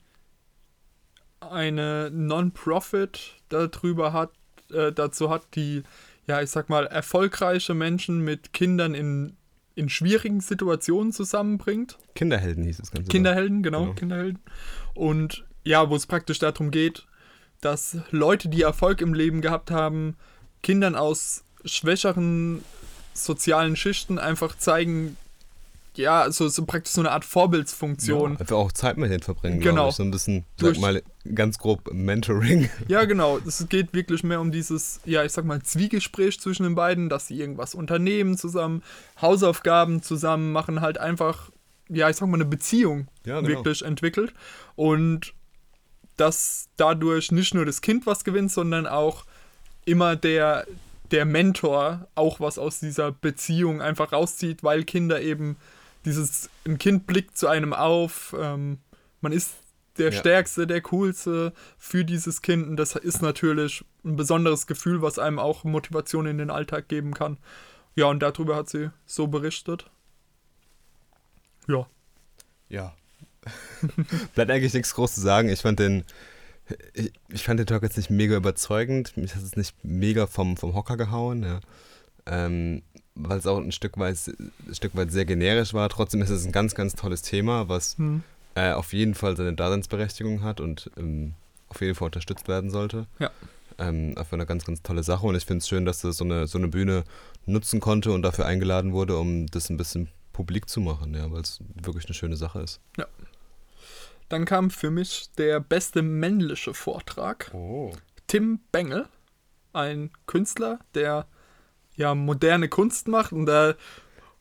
[1.40, 4.33] eine Non-Profit darüber hat,
[4.73, 5.83] äh, dazu hat, die,
[6.27, 9.37] ja, ich sag mal, erfolgreiche Menschen mit Kindern in,
[9.75, 11.99] in schwierigen Situationen zusammenbringt.
[12.14, 13.09] Kinderhelden hieß das Ganze.
[13.09, 13.95] Kinderhelden, genau, Genau.
[13.95, 14.40] Kinderhelden.
[14.95, 17.07] Und ja, wo es praktisch darum geht,
[17.61, 20.16] dass Leute, die Erfolg im Leben gehabt haben,
[20.62, 22.64] Kindern aus schwächeren
[23.14, 25.16] sozialen Schichten einfach zeigen,
[25.94, 28.33] ja, so, so praktisch so eine Art Vorbildsfunktion.
[28.35, 29.90] Ja, einfach auch Zeit mit denen verbringen, Genau.
[29.90, 31.03] So ein bisschen, sag Durch- mal,
[31.35, 32.70] ganz grob Mentoring.
[32.88, 33.38] Ja, genau.
[33.46, 37.27] Es geht wirklich mehr um dieses, ja, ich sag mal, Zwiegespräch zwischen den beiden, dass
[37.27, 38.83] sie irgendwas unternehmen zusammen,
[39.20, 41.51] Hausaufgaben zusammen machen, halt einfach,
[41.90, 43.48] ja, ich sag mal, eine Beziehung Ja, genau.
[43.48, 44.33] wirklich entwickelt.
[44.77, 45.35] Und
[46.16, 49.25] dass dadurch nicht nur das Kind was gewinnt, sondern auch
[49.85, 50.66] immer der,
[51.11, 55.57] der Mentor auch was aus dieser Beziehung einfach rauszieht, weil Kinder eben
[56.05, 58.79] dieses, ein Kind blickt zu einem auf, ähm,
[59.21, 59.53] man ist
[59.99, 60.18] der Ja.
[60.18, 65.38] Stärkste, der Coolste für dieses Kind und das ist natürlich ein besonderes Gefühl, was einem
[65.38, 67.38] auch Motivation in den Alltag geben kann.
[67.95, 69.90] Ja, und darüber hat sie so berichtet.
[71.68, 71.87] Ja.
[72.68, 72.95] Ja.
[74.35, 75.49] Bleibt eigentlich nichts groß zu sagen.
[75.51, 76.05] Ich fand den,
[76.94, 79.16] ich, ich fand den Talk jetzt nicht mega überzeugend.
[79.16, 81.61] Mich hat es nicht mega vom, vom Hocker gehauen, ja.
[82.27, 82.83] Ähm,
[83.14, 85.88] weil es auch ein Stück, weit, ein Stück weit sehr generisch war.
[85.88, 88.22] Trotzdem ist es ein ganz, ganz tolles Thema, was Hm.
[88.55, 91.35] äh, auf jeden Fall seine Daseinsberechtigung hat und ähm,
[91.68, 93.07] auf jeden Fall unterstützt werden sollte.
[93.18, 93.31] Ja.
[93.79, 96.25] Ähm, einfach eine ganz, ganz tolle Sache und ich finde es schön, dass er so
[96.25, 97.05] eine, so eine Bühne
[97.46, 101.40] nutzen konnte und dafür eingeladen wurde, um das ein bisschen publik zu machen, ja, weil
[101.40, 102.81] es wirklich eine schöne Sache ist.
[104.33, 107.51] Dann kam für mich der beste männliche Vortrag.
[107.53, 107.92] Oh.
[108.29, 109.07] Tim Bengel,
[109.75, 111.27] ein Künstler, der
[111.97, 113.75] ja moderne Kunst macht und da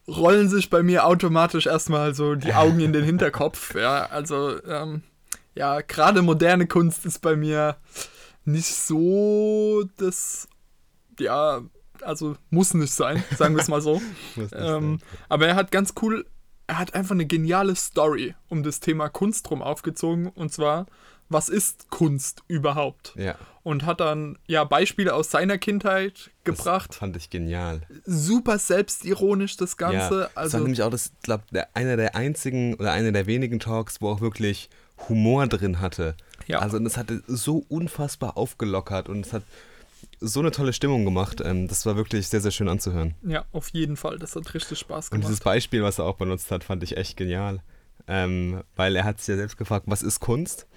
[0.08, 3.76] rollen sich bei mir automatisch erstmal so die Augen in den Hinterkopf.
[3.76, 5.04] Ja, also ähm,
[5.56, 7.76] ja, gerade moderne Kunst ist bei mir
[8.46, 10.48] nicht so das,
[11.20, 11.64] ja,
[12.02, 14.02] also muss nicht sein, sagen wir es mal so.
[14.54, 16.26] Ähm, aber er hat ganz cool,
[16.72, 20.30] er hat einfach eine geniale Story um das Thema Kunst drum aufgezogen.
[20.30, 20.86] Und zwar,
[21.28, 23.14] was ist Kunst überhaupt?
[23.18, 26.96] ja, Und hat dann ja Beispiele aus seiner Kindheit das gebracht.
[26.96, 27.82] fand ich genial.
[28.06, 29.98] Super selbstironisch das Ganze.
[29.98, 33.28] ja, das war also nämlich auch, das, glaub, der, einer der einzigen oder einer der
[33.28, 34.70] wenigen Talks, wo auch wirklich
[35.10, 36.16] Humor drin hatte.
[36.48, 36.60] Ja.
[36.60, 39.44] Also das hatte so unfassbar aufgelockert und es hat
[40.20, 41.42] so eine tolle Stimmung gemacht.
[41.44, 43.16] Ähm, das war wirklich sehr, sehr schön anzuhören.
[43.24, 44.18] Ja, auf jeden Fall.
[44.20, 45.28] Das hat richtig Spaß Und gemacht.
[45.30, 47.62] dieses Beispiel, was er auch benutzt hat, fand ich echt genial.
[48.08, 50.68] Ähm, weil er hat sich ja selbst gefragt, was ist Kunst?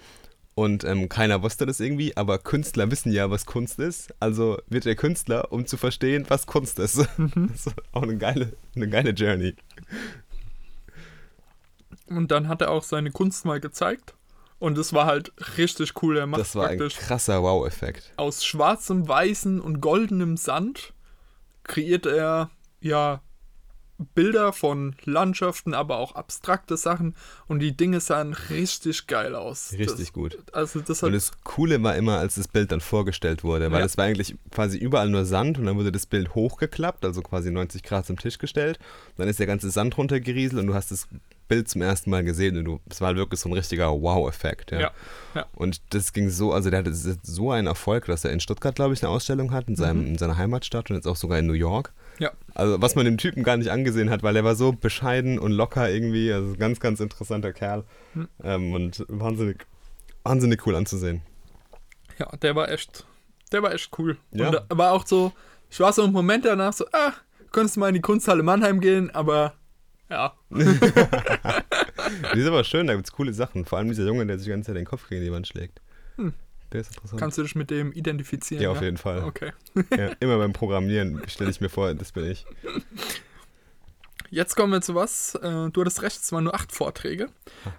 [0.53, 4.13] Und ähm, keiner wusste das irgendwie, aber Künstler wissen ja, was Kunst ist.
[4.21, 6.97] Also wird er Künstler, um zu verstehen, was Kunst ist.
[7.17, 7.49] Mhm.
[7.51, 9.55] Das ist auch eine geile, eine geile Journey.
[12.07, 14.13] Und dann hat er auch seine Kunst mal gezeigt.
[14.59, 16.17] Und es war halt richtig cool.
[16.17, 18.13] Er macht Das war ein krasser Wow-Effekt.
[18.17, 20.93] aus schwarzem, weißem und goldenem Sand
[21.63, 23.21] kreiert er ja
[24.13, 27.15] Bilder von Landschaften, aber auch abstrakte Sachen
[27.47, 29.71] und die Dinge sahen richtig geil aus.
[29.77, 30.37] Richtig gut.
[30.47, 33.79] Das, also das Und das Coole war immer, als das Bild dann vorgestellt wurde, weil
[33.79, 33.85] Ja.
[33.85, 37.51] es war eigentlich quasi überall nur Sand und dann wurde das Bild hochgeklappt, also quasi
[37.51, 38.79] 90 Grad zum Tisch gestellt.
[39.15, 41.07] Dann ist der ganze Sand runtergerieselt und du hast das
[41.47, 44.71] Bild zum ersten Mal gesehen und du, es war wirklich so ein richtiger Wow-Effekt.
[44.71, 44.79] Ja.
[44.79, 44.91] Ja,
[45.35, 45.45] ja.
[45.53, 48.93] Und das ging so, also der hatte so einen Erfolg, dass er in Stuttgart, glaube
[48.93, 51.53] ich, eine Ausstellung hat, in, seinem, in seiner Heimatstadt und jetzt auch sogar in New
[51.53, 51.93] York.
[52.19, 55.37] ja, Also was man dem Typen gar nicht angesehen hat, weil er war so bescheiden
[55.39, 58.27] und locker irgendwie, also ganz, ganz interessanter Kerl Hm.
[58.43, 59.65] ähm, und wahnsinnig,
[60.23, 61.21] wahnsinnig cool anzusehen.
[62.17, 63.05] ja, der war echt,
[63.51, 64.17] der war echt cool.
[64.31, 64.47] Ja.
[64.49, 65.31] Und war auch so,
[65.69, 67.13] ich war so im Moment danach so, ah,
[67.51, 69.53] könntest du mal in die Kunsthalle Mannheim gehen, aber
[70.09, 70.33] ja,
[72.33, 73.65] Die ist aber schön, da gibt es coole Sachen.
[73.65, 75.81] Vor allem dieser Junge, der sich die ganze Zeit den Kopf gegen die Wand schlägt.
[76.17, 76.33] Hm.
[76.71, 77.19] Der ist interessant.
[77.19, 78.61] kannst du dich mit dem identifizieren?
[78.63, 79.23] ja, auf jeden Fall.
[79.23, 79.51] Okay.
[79.95, 82.45] Ja, immer beim Programmieren stelle ich mir vor, das bin ich.
[84.29, 85.35] Jetzt kommen wir zu was.
[85.35, 87.29] Äh, du hattest recht, es waren nur acht Vorträge,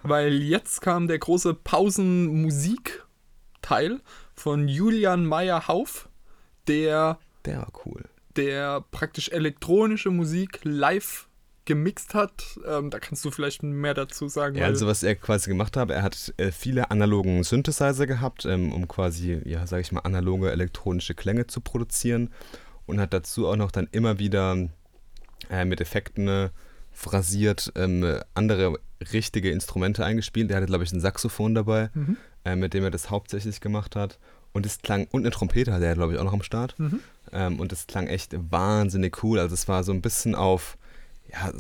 [0.03, 4.01] weil jetzt kam der große Pausenmusik-Teil
[4.35, 6.09] von Julian Meyer-Hauf,
[6.69, 8.05] der, Der war cool.
[8.37, 11.26] der praktisch elektronische Musik live
[11.67, 12.59] gemixt hat.
[12.67, 14.57] Ähm, da kannst du vielleicht mehr dazu sagen.
[14.57, 18.73] Ja, also was er quasi gemacht hat, er hat äh, viele analogen Synthesizer gehabt, ähm,
[18.73, 22.31] um quasi, ja, sage ich mal, analoge elektronische Klänge zu produzieren
[22.87, 24.69] und hat dazu auch noch dann immer wieder
[25.51, 26.49] äh, mit Effekten äh,
[26.93, 28.79] phrasiert ähm, andere
[29.13, 30.51] richtige Instrumente eingespielt.
[30.51, 32.17] Er hatte, glaube ich, ein Saxophon dabei, Mhm.
[32.45, 34.19] äh, mit dem er das hauptsächlich gemacht hat.
[34.53, 36.79] Und es klang, und eine Trompete hatte er, glaube ich, auch noch am Start.
[36.79, 37.01] Mhm.
[37.33, 39.39] Ähm, und es klang echt wahnsinnig cool.
[39.39, 40.79] Also es war so ein bisschen auf,
[41.31, 41.53] ja,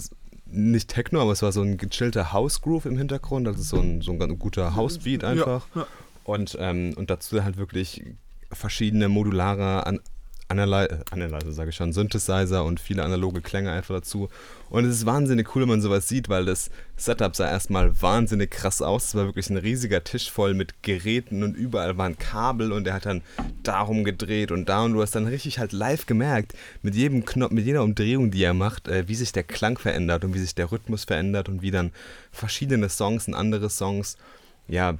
[0.46, 3.48] nicht Techno, aber es war so ein gechillter House-Groove im Hintergrund.
[3.48, 5.66] Also so ein, so ein ganz guter House-Beat einfach.
[5.74, 5.86] Ja, ja.
[6.24, 8.04] Und, ähm, und dazu halt wirklich
[8.52, 10.00] verschiedene modulare An
[10.48, 14.28] Analy Analyzer, sage ich schon, Synthesizer und viele analoge Klänge einfach dazu.
[14.70, 18.50] Und es ist wahnsinnig cool, wenn man sowas sieht, weil das Setup sah erstmal wahnsinnig
[18.50, 19.06] krass aus.
[19.06, 22.94] Es war wirklich ein riesiger Tisch voll mit Geräten und überall waren Kabel und er
[22.94, 23.22] hat dann
[23.62, 27.52] darum gedreht und da und du hast dann richtig halt live gemerkt, mit jedem Knopf,
[27.52, 30.54] mit jeder Umdrehung, die er macht, äh, wie sich der Klang verändert und wie sich
[30.54, 31.90] der Rhythmus verändert und wie dann
[32.30, 34.16] verschiedene Songs und andere Songs,
[34.68, 34.96] ja,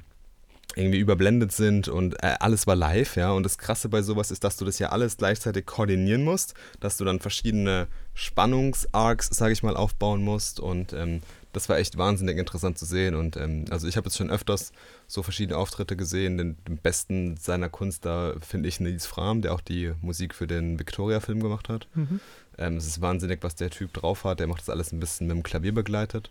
[0.77, 3.31] irgendwie überblendet sind und äh, alles war live, ja.
[3.31, 6.97] Und das Krasse bei sowas ist, dass du das ja alles gleichzeitig koordinieren musst, dass
[6.97, 10.59] du dann verschiedene Spannungsarcs, sage ich mal, aufbauen musst.
[10.59, 13.15] Und ähm, das war echt wahnsinnig interessant zu sehen.
[13.15, 14.71] Und ähm, also ich habe jetzt schon öfters
[15.07, 16.37] so verschiedene Auftritte gesehen.
[16.37, 20.45] Den, den besten seiner Kunst da finde ich Nils Fram, der auch die Musik für
[20.45, 21.87] den Victoria-Film gemacht hat.
[21.95, 22.19] Mhm.
[22.59, 24.39] Ähm, es ist wahnsinnig, was der Typ drauf hat.
[24.39, 26.29] Der macht das alles ein bisschen mit dem Klavier begleitet.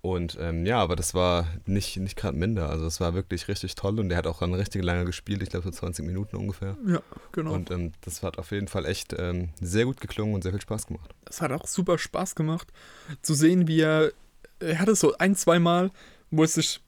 [0.00, 2.70] Und ähm, ja, aber das war nicht, nicht gerade minder.
[2.70, 5.50] Also es war wirklich richtig toll und der hat auch dann richtig lange gespielt, ich
[5.50, 6.76] glaube so 20 Minuten ungefähr.
[6.86, 7.52] ja, genau.
[7.52, 10.60] Und ähm, das hat auf jeden Fall echt ähm, sehr gut geklungen und sehr viel
[10.60, 11.10] Spaß gemacht.
[11.28, 12.68] Es hat auch super Spaß gemacht
[13.22, 14.12] zu sehen, wie er.
[14.60, 15.90] Er hatte so ein, zwei Mal,
[16.30, 16.80] wo es sich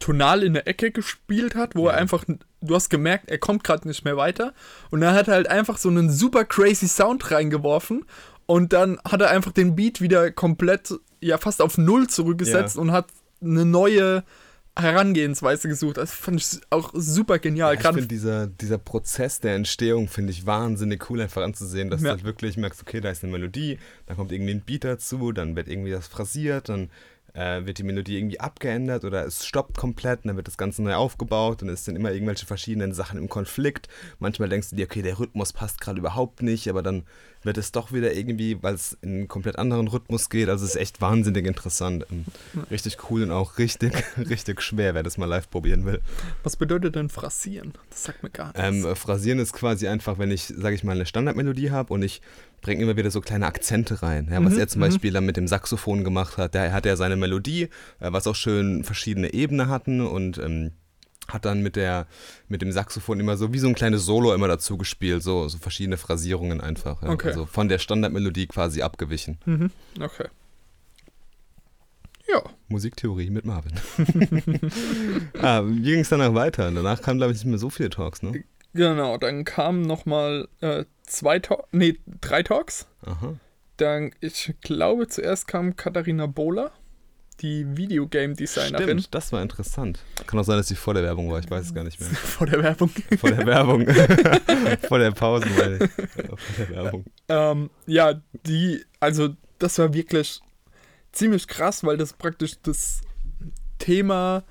[0.00, 1.92] tonal in der Ecke gespielt hat, wo Ja.
[1.94, 2.24] er einfach.
[2.60, 4.52] Du hast gemerkt, er kommt gerade nicht mehr weiter.
[4.90, 8.04] Und dann hat er halt einfach so einen super crazy Sound reingeworfen.
[8.50, 12.80] Und dann hat er einfach den Beat wieder komplett, ja, fast auf Null zurückgesetzt Ja.
[12.82, 13.06] und hat
[13.42, 14.24] eine neue
[14.74, 15.96] Herangehensweise gesucht.
[15.98, 17.74] Das fand ich auch super genial.
[17.74, 22.00] Ja, ich finde dieser, dieser Prozess der Entstehung finde ich wahnsinnig cool einfach anzusehen, dass
[22.00, 22.08] Ja.
[22.08, 25.32] du halt wirklich merkst, okay, da ist eine Melodie, dann kommt irgendwie ein Beat dazu,
[25.32, 26.90] dann wird irgendwie das phrasiert, dann
[27.34, 30.94] äh, wird die Melodie irgendwie abgeändert oder es stoppt komplett, dann wird das Ganze neu
[30.94, 33.88] aufgebaut und es sind immer irgendwelche verschiedenen Sachen im Konflikt.
[34.18, 37.04] Manchmal denkst du dir, okay, der Rhythmus passt gerade überhaupt nicht, aber dann
[37.42, 40.48] wird es doch wieder irgendwie, weil es in einen komplett anderen Rhythmus geht.
[40.48, 42.04] Also es ist echt wahnsinnig interessant.
[42.70, 46.00] Richtig cool und auch richtig, richtig schwer, wer das mal live probieren will.
[46.42, 47.72] was bedeutet denn Phrasieren?
[47.90, 48.60] Das sagt mir gar nichts.
[48.60, 52.02] Ähm, äh, Phrasieren ist quasi einfach, wenn ich, sage ich mal, eine Standardmelodie habe und
[52.02, 52.20] ich
[52.60, 54.28] bringe immer wieder so kleine Akzente rein.
[54.30, 54.86] Ja, was Mhm, er zum mhm.
[54.86, 57.64] Beispiel dann mit dem Saxophon gemacht hat, da hat er seine Melodie,
[58.00, 60.72] äh, was auch schön verschiedene Ebenen hatten und ähm,
[61.28, 62.06] hat dann mit, der,
[62.48, 65.58] mit dem Saxophon immer so wie so ein kleines Solo immer dazu gespielt, so, so
[65.58, 67.02] verschiedene Phrasierungen einfach.
[67.02, 67.10] Ja.
[67.10, 67.28] Okay.
[67.28, 69.38] Also von der Standardmelodie quasi abgewichen.
[69.44, 69.70] Mhm.
[70.00, 70.28] Okay.
[72.30, 72.42] Ja.
[72.68, 73.72] Musiktheorie mit Marvin.
[75.40, 76.70] ah, wie ging es danach weiter?
[76.70, 78.44] Danach kamen, glaube ich, nicht mehr so viele Talks, ne?
[78.74, 82.86] Genau, dann kamen nochmal äh, zwei Talks, nee, drei Talks.
[83.04, 83.34] Aha.
[83.76, 86.72] Dann, ich glaube, zuerst kam Katharina Bohler,
[87.40, 88.98] die Videogame-Designerin.
[88.98, 90.00] Stimmt, das war interessant.
[90.26, 92.08] Kann auch sein, dass sie vor der Werbung war, ich weiß es gar nicht mehr.
[92.14, 92.88] Vor der Werbung.
[93.18, 93.86] Vor der Werbung.
[94.88, 95.90] vor der Pause, meine ich.
[96.26, 97.04] Vor der Werbung.
[97.28, 100.40] Ähm, ja, die, also das war wirklich
[101.12, 103.02] ziemlich krass, weil das praktisch das
[103.78, 104.44] Thema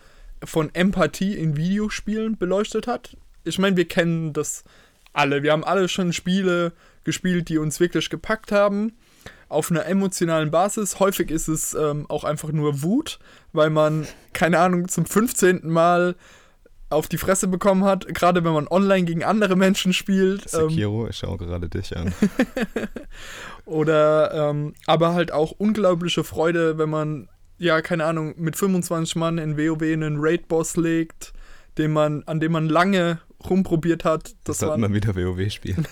[0.43, 3.17] von Empathie in Videospielen beleuchtet hat.
[3.47, 4.63] Ich meine, wir kennen das
[5.13, 5.43] alle.
[5.43, 8.93] Wir haben alle schon Spiele gespielt, die uns wirklich gepackt haben.
[9.49, 10.99] Auf einer emotionalen Basis.
[10.99, 13.19] Häufig ist es ähm, auch einfach nur Wut,
[13.53, 15.61] weil man, keine Ahnung, zum 15.
[15.63, 16.15] Mal
[16.89, 20.53] auf die Fresse bekommen hat, gerade wenn man online gegen andere Menschen spielt.
[20.53, 22.13] Ähm, Sekiro, ich schaue gerade dich an.
[23.65, 29.37] Oder ähm, aber halt auch unglaubliche Freude, wenn man, ja, keine Ahnung, mit 25 Mann
[29.37, 31.33] in WoW einen Raid-Boss legt,
[31.77, 34.35] den man, an dem man lange rumprobiert hat.
[34.43, 35.87] Das war wir wieder WoW spielen.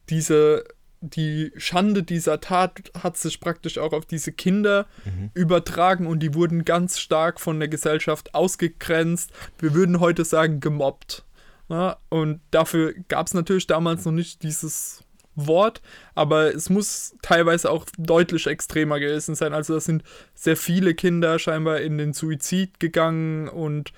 [0.09, 0.65] diese,
[1.11, 5.31] die Schande dieser Tat hat sich praktisch auch auf diese Kinder Mhm.
[5.35, 9.31] übertragen und die wurden ganz stark von der Gesellschaft ausgegrenzt.
[9.59, 11.25] Wir würden heute sagen, gemobbt.
[11.69, 15.03] Ja, und dafür gab es natürlich damals noch nicht dieses
[15.35, 15.83] Wort,
[16.15, 19.53] aber es muss teilweise auch deutlich extremer gewesen sein.
[19.53, 20.03] Also es sind
[20.35, 23.93] sehr viele Kinder scheinbar in den Suizid gegangen und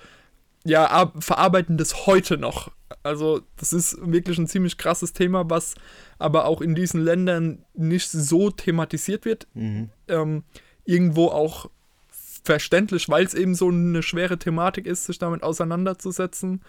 [0.67, 2.71] ja, verarbeiten das heute noch.
[3.01, 5.75] Also das ist wirklich ein ziemlich krasses Thema, was
[6.19, 9.47] aber auch in diesen Ländern nicht so thematisiert wird.
[9.53, 9.89] Mhm.
[10.09, 10.43] Ähm,
[10.83, 11.69] irgendwo auch
[12.43, 16.61] verständlich, weil es eben so eine schwere Thematik ist, sich damit auseinanderzusetzen.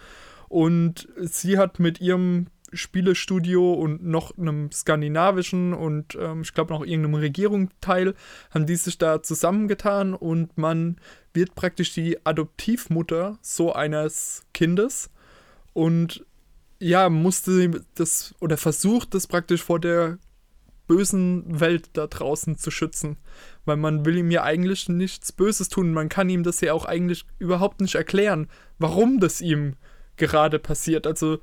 [0.49, 6.85] Und sie hat mit ihrem Spielestudio und noch einem skandinavischen und ähm, ich glaube noch
[6.85, 8.15] irgendeinem Regierungsteil
[8.51, 10.97] haben die sich da zusammengetan und man
[11.33, 15.11] wird praktisch die Adoptivmutter so eines Kindes
[15.73, 16.25] und
[16.81, 20.19] ja, musste das oder versucht das praktisch vor der
[20.89, 23.19] bösen Welt da draußen zu schützen.
[23.65, 25.93] Weil man will ihm ja eigentlich nichts Böses tun.
[25.93, 29.75] Man kann ihm das ja auch eigentlich überhaupt nicht erklären, warum das ihm
[30.17, 31.07] gerade passiert.
[31.07, 31.39] Also,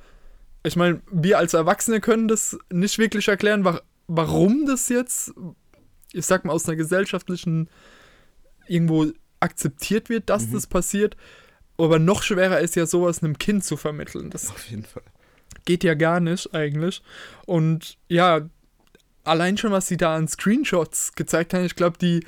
[0.65, 5.33] ich meine, wir als Erwachsene können das nicht wirklich erklären, wa warum das jetzt,
[6.13, 7.69] ich sag mal, aus einer gesellschaftlichen
[8.67, 9.07] irgendwo
[9.39, 10.53] akzeptiert wird, dass Mhm.
[10.53, 11.17] das passiert.
[11.77, 14.29] Aber noch schwerer ist ja sowas einem Kind zu vermitteln.
[14.29, 15.03] Das Auf jeden Fall.
[15.65, 17.01] geht ja gar nicht eigentlich.
[17.45, 18.41] Und ja,
[19.23, 22.23] allein schon, was sie da an Screenshots gezeigt haben, ich glaube, die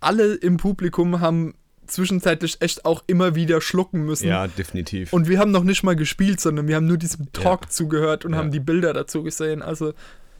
[0.00, 1.54] alle im Publikum haben
[1.86, 4.28] zwischenzeitlich echt auch immer wieder schlucken müssen.
[4.28, 5.12] Ja, definitiv.
[5.12, 8.32] Und wir haben noch nicht mal gespielt, sondern wir haben nur diesem Talk zugehört und
[8.32, 8.38] Ja.
[8.38, 9.62] haben die Bilder dazu gesehen.
[9.62, 9.94] Also,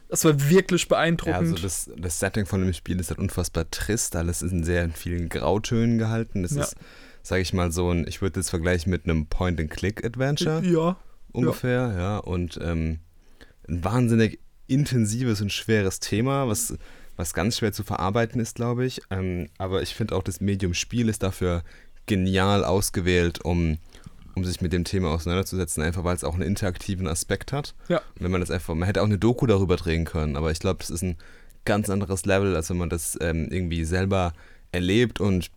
[0.09, 1.37] das war wirklich ja, beeindruckend.
[1.37, 4.16] also das, das Setting von dem Spiel ist halt unfassbar trist.
[4.16, 6.42] Alles ist in sehr vielen Grautönen gehalten.
[6.42, 6.62] Das Ja.
[6.62, 6.76] ist,
[7.22, 10.62] sage ich mal, so ein, ich würde das vergleichen mit einem Point-and-Click-Adventure.
[10.64, 10.96] ja,
[11.33, 12.18] ungefähr, ja.
[12.18, 13.00] Und ähm,
[13.68, 16.74] ein wahnsinnig intensives und schweres Thema, was,
[17.16, 19.00] was ganz schwer zu verarbeiten ist, glaube ich.
[19.11, 21.62] Ähm, aber ich finde auch, das Medium Spiel ist dafür
[22.07, 23.79] genial ausgewählt, um,
[24.35, 27.74] um sich mit dem Thema auseinanderzusetzen, einfach weil es auch einen interaktiven Aspekt hat.
[27.88, 27.98] Ja.
[27.98, 30.59] Und wenn man das einfach, man hätte auch eine Doku darüber drehen können, aber ich
[30.59, 31.16] glaube, das ist ein
[31.64, 34.33] ganz anderes Level, als wenn man das ähm, irgendwie selber
[34.72, 35.50] erlebt und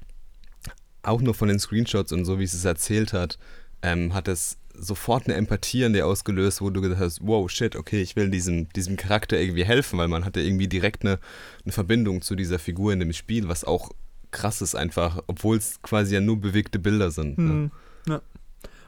[1.03, 3.37] auch nur von den Screenshots und so, wie es es erzählt hat,
[3.81, 7.75] ähm, hat es sofort eine Empathie an dir ausgelöst, wo du gedacht hast, wow, shit,
[7.75, 11.19] okay, ich will diesem, diesem Charakter irgendwie helfen, weil man hatte irgendwie direkt eine,
[11.63, 13.91] eine Verbindung zu dieser Figur in dem Spiel, was auch
[14.31, 17.37] krass ist einfach, obwohl es quasi ja nur bewegte Bilder sind.
[17.37, 17.49] Ne?
[17.49, 17.71] Hm,
[18.07, 18.21] ja.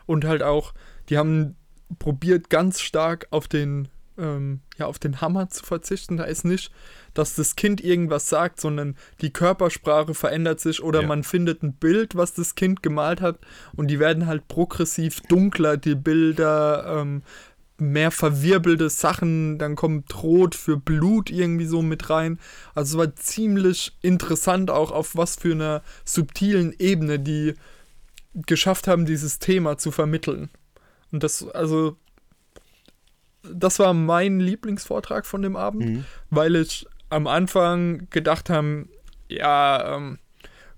[0.06, 0.74] Und halt auch,
[1.10, 1.56] die haben
[1.98, 3.88] probiert ganz stark auf den,
[4.20, 6.18] ähm, ja, auf den Hammer zu verzichten.
[6.18, 6.72] Da ist nicht,
[7.14, 11.08] dass das Kind irgendwas sagt, sondern die Körpersprache verändert sich oder Ja.
[11.08, 13.40] man findet ein Bild, was das Kind gemalt hat
[13.76, 17.24] und die werden halt progressiv dunkler, die Bilder, ähm,
[17.82, 22.38] mehr verwirbelte Sachen, dann kommt Rot für Blut irgendwie so mit rein.
[22.76, 27.54] Also es war ziemlich interessant auch auf was für einer subtilen Ebene die
[28.34, 30.50] geschafft haben, dieses Thema zu vermitteln.
[31.12, 31.96] Und das, also,
[33.44, 36.06] das war mein Lieblingsvortrag von dem Abend, Mhm.
[36.30, 38.86] weil ich am Anfang gedacht habe,
[39.28, 40.20] ja, ähm,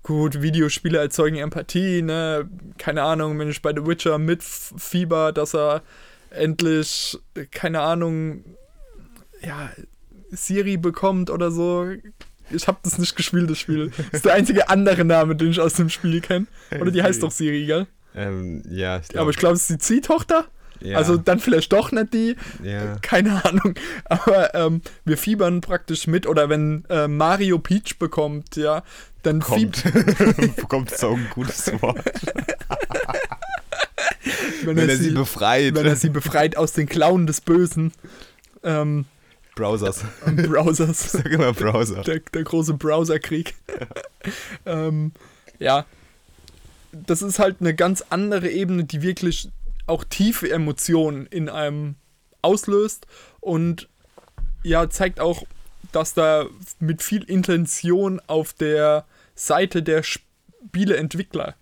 [0.02, 2.48] gut, Videospiele erzeugen Empathie, ne?
[2.78, 5.82] Keine Ahnung, wenn ich bei The Witcher mitfieber, dass er
[6.30, 8.44] endlich, äh, keine Ahnung,
[9.44, 9.70] ja,
[10.30, 11.88] Siri bekommt oder so.
[12.50, 13.90] Ich habe das nicht gespielt, das Spiel.
[13.96, 16.46] Das ist der einzige andere Name, den ich aus dem Spiel kenne.
[16.80, 17.86] Oder die heißt doch Siri, gell?
[18.14, 20.46] Ähm, ja, ich Aber ich glaube, es ist die Ziehtochter.
[20.82, 22.36] Ja, Also dann vielleicht doch nicht die.
[22.62, 22.96] ja.
[23.02, 23.74] Keine Ahnung.
[24.04, 26.26] Aber ähm, wir fiebern praktisch mit.
[26.26, 28.82] Oder wenn äh, Mario Peach bekommt, ja,
[29.22, 29.84] dann Kommt.
[30.56, 32.04] Bekommt so ein gutes Wort.
[34.64, 35.74] wenn, Wenn er sie befreit.
[35.74, 37.92] wenn er sie befreit aus den Klauen des Bösen
[38.62, 39.06] ähm,
[39.54, 40.04] Browsers.
[40.24, 41.12] Browsers.
[41.12, 42.02] Sag immer Browser.
[42.02, 43.54] der, der große Browserkrieg.
[44.66, 45.12] ähm,
[45.58, 45.84] ja,
[46.92, 49.50] das ist halt eine ganz andere Ebene, die wirklich
[49.92, 51.94] auch tiefe Emotionen in einem
[52.42, 53.06] auslöst
[53.40, 53.88] und
[54.64, 55.44] ja, zeigt auch,
[55.92, 56.46] dass da
[56.80, 61.54] mit viel Intention auf der Seite der Spieleentwickler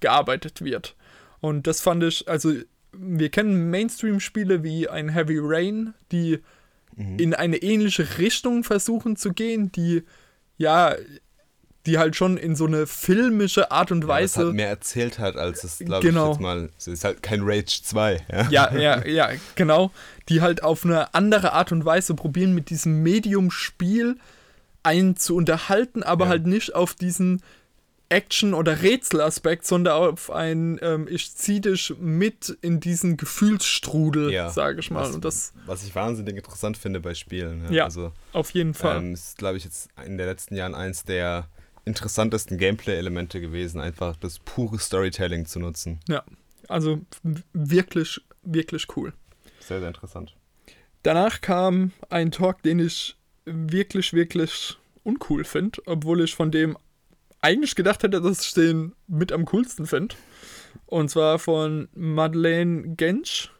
[0.00, 0.96] gearbeitet wird.
[1.40, 2.52] Und das fand ich, also
[2.92, 6.40] wir kennen Mainstream-Spiele wie ein Heavy Rain, die
[6.96, 7.18] Mhm.
[7.18, 10.04] in eine ähnliche Richtung versuchen zu gehen, die
[10.56, 10.94] ja,
[11.86, 14.44] die halt schon in so eine filmische Art und Ja, Weise.
[14.46, 16.26] halt mehr erzählt hat, als es, glaube Genau.
[16.26, 16.70] ich, jetzt mal.
[16.78, 18.20] Es ist halt kein Rage 2.
[18.32, 18.48] Ja?
[18.50, 19.90] ja, ja, ja, genau.
[20.28, 24.16] Die halt auf eine andere Art und Weise probieren, mit diesem Medium-Spiel
[24.82, 26.30] einen zu unterhalten, aber Ja.
[26.30, 27.42] halt nicht auf diesen
[28.10, 34.50] Action- oder Rätselaspekt, sondern auf ein, ähm, ich zieh dich mit in diesen Gefühlsstrudel, Ja.
[34.50, 35.00] sage ich mal.
[35.08, 37.64] Was- Und das Was ich wahnsinnig interessant finde bei Spielen.
[37.64, 37.70] Ja.
[37.70, 37.84] Ja.
[37.84, 38.98] Also, auf jeden Fall.
[38.98, 41.48] ähm, ist, glaube ich, jetzt in den letzten Jahren eins der
[41.84, 46.00] interessantesten Gameplay-Elemente gewesen, einfach das pure Storytelling zu nutzen.
[46.08, 46.24] Ja,
[46.68, 47.00] also
[47.52, 49.12] wirklich, wirklich cool.
[49.60, 50.34] Sehr, sehr interessant.
[51.02, 56.76] Danach kam ein Talk, den ich wirklich, wirklich uncool finde, obwohl ich von dem
[57.42, 60.14] eigentlich gedacht hätte, dass ich den mit am coolsten finde.
[60.86, 63.50] Und zwar von Madeleine Gensch.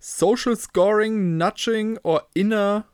[0.00, 2.84] Social Scoring, Nudging or Inner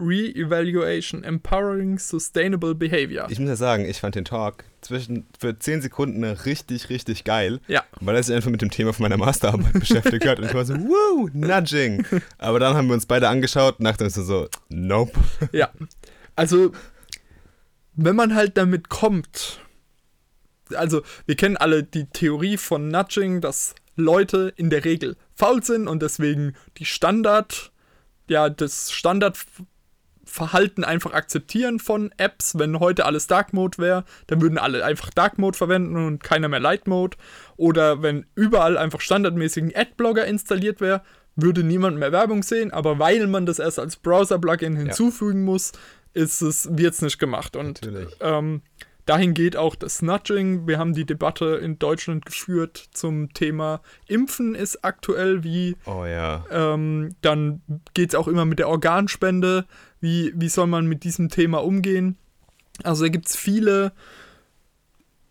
[0.00, 3.26] Re-Evaluation, Empowering Sustainable Behavior.
[3.30, 7.60] Ich muss ja sagen, ich fand den Talk zwischen für 10 Sekunden richtig, richtig geil,
[7.68, 10.38] ja, weil er sich einfach mit dem Thema von meiner Masterarbeit beschäftigt hat.
[10.38, 12.06] Und ich war so, woo, Nudging.
[12.38, 15.12] Aber dann haben wir uns beide angeschaut und dachten uns so, nope.
[15.52, 15.70] Ja,
[16.34, 16.72] also
[17.94, 19.60] wenn man halt damit kommt,
[20.74, 25.88] also wir kennen alle die Theorie von Nudging, dass Leute in der Regel faul sind
[25.88, 27.72] und deswegen die Standard,
[28.28, 28.92] ja, das
[30.30, 32.58] Standardverhalten einfach akzeptieren von Apps.
[32.58, 36.48] Wenn heute alles Dark Mode wäre, dann würden alle einfach Dark Mode verwenden und keiner
[36.48, 37.16] mehr Light Mode.
[37.56, 41.02] Oder wenn überall einfach standardmäßig ein Adblocker installiert wäre,
[41.36, 45.72] würde niemand mehr Werbung sehen, aber weil man das erst als Browser-Plugin hinzufügen muss,
[46.12, 47.56] ist es, wird es nicht gemacht.
[47.56, 47.80] Und
[48.20, 48.62] ähm,
[49.06, 50.66] dahin geht auch das Nudging.
[50.66, 56.44] Wir haben die Debatte in Deutschland geführt zum Thema Impfen ist aktuell, wie Oh ja.
[56.50, 57.62] ähm, dann
[57.94, 59.66] geht es auch immer mit der Organspende.
[60.00, 62.16] Wie, wie soll man mit diesem Thema umgehen?
[62.82, 63.92] Also da gibt es viele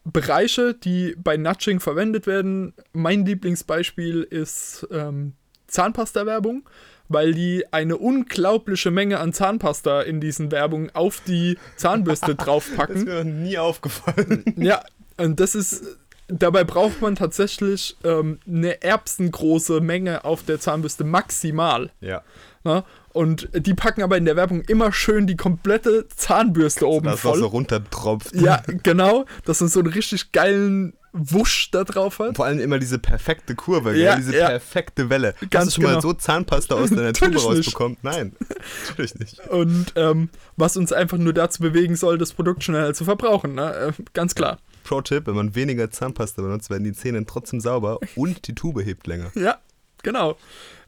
[0.04, 2.74] Bereiche, die bei Nudging verwendet werden.
[2.94, 5.34] Mein Lieblingsbeispiel ist ähm,
[5.68, 6.68] Zahnpasta-Werbung,
[7.10, 12.96] weil die eine unglaubliche Menge an Zahnpasta in diesen Werbungen auf die Zahnbürste Das draufpacken.
[12.96, 14.46] ist mir nie aufgefallen.
[14.58, 14.82] Ja,
[15.18, 15.84] und das ist.
[16.32, 21.90] Dabei braucht man tatsächlich ähm, eine erbsengroße Menge auf der Zahnbürste maximal.
[22.02, 22.22] Ja.
[22.64, 22.84] Ne?
[23.14, 27.40] Und die packen aber in der Werbung immer schön die komplette Zahnbürste oben Das voll.
[27.40, 28.36] so runtertropft.
[28.36, 32.36] Ja, genau, dass man so einen richtig geilen Wusch da drauf hat.
[32.36, 34.48] Vor allem immer diese perfekte Kurve, Ja, diese ja.
[34.50, 35.34] perfekte Welle.
[35.40, 36.02] Hast Ganz du schon mal genau.
[36.02, 37.98] so Zahnpasta aus deiner Tube rausbekommen?
[38.02, 38.36] Nein,
[38.90, 39.40] natürlich nicht.
[39.48, 43.56] Und ähm, was uns einfach nur dazu bewegen soll, das Produkt schneller zu verbrauchen.
[43.56, 43.94] Ne?
[43.98, 44.60] Äh, ganz klar.
[44.84, 49.08] Pro-Tipp, wenn man weniger Zahnpasta benutzt, werden die Zähne trotzdem sauber und die Tube hebt
[49.08, 49.32] länger.
[49.36, 49.58] Ja,
[50.04, 50.38] genau.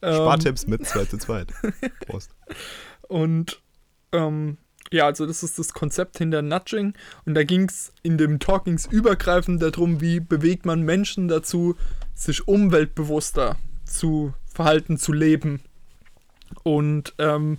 [0.01, 1.45] Ähm, Spartipps mit 2 zu 2.
[2.07, 2.31] Prost.
[3.07, 3.61] Und
[4.11, 4.57] ähm,
[4.91, 6.93] ja, also das ist das Konzept hinter Nudging.
[7.25, 11.75] Und da ging es in dem Talkings übergreifend darum, wie bewegt man Menschen dazu,
[12.13, 15.61] sich umweltbewusster zu verhalten, zu leben.
[16.63, 17.57] Und ähm,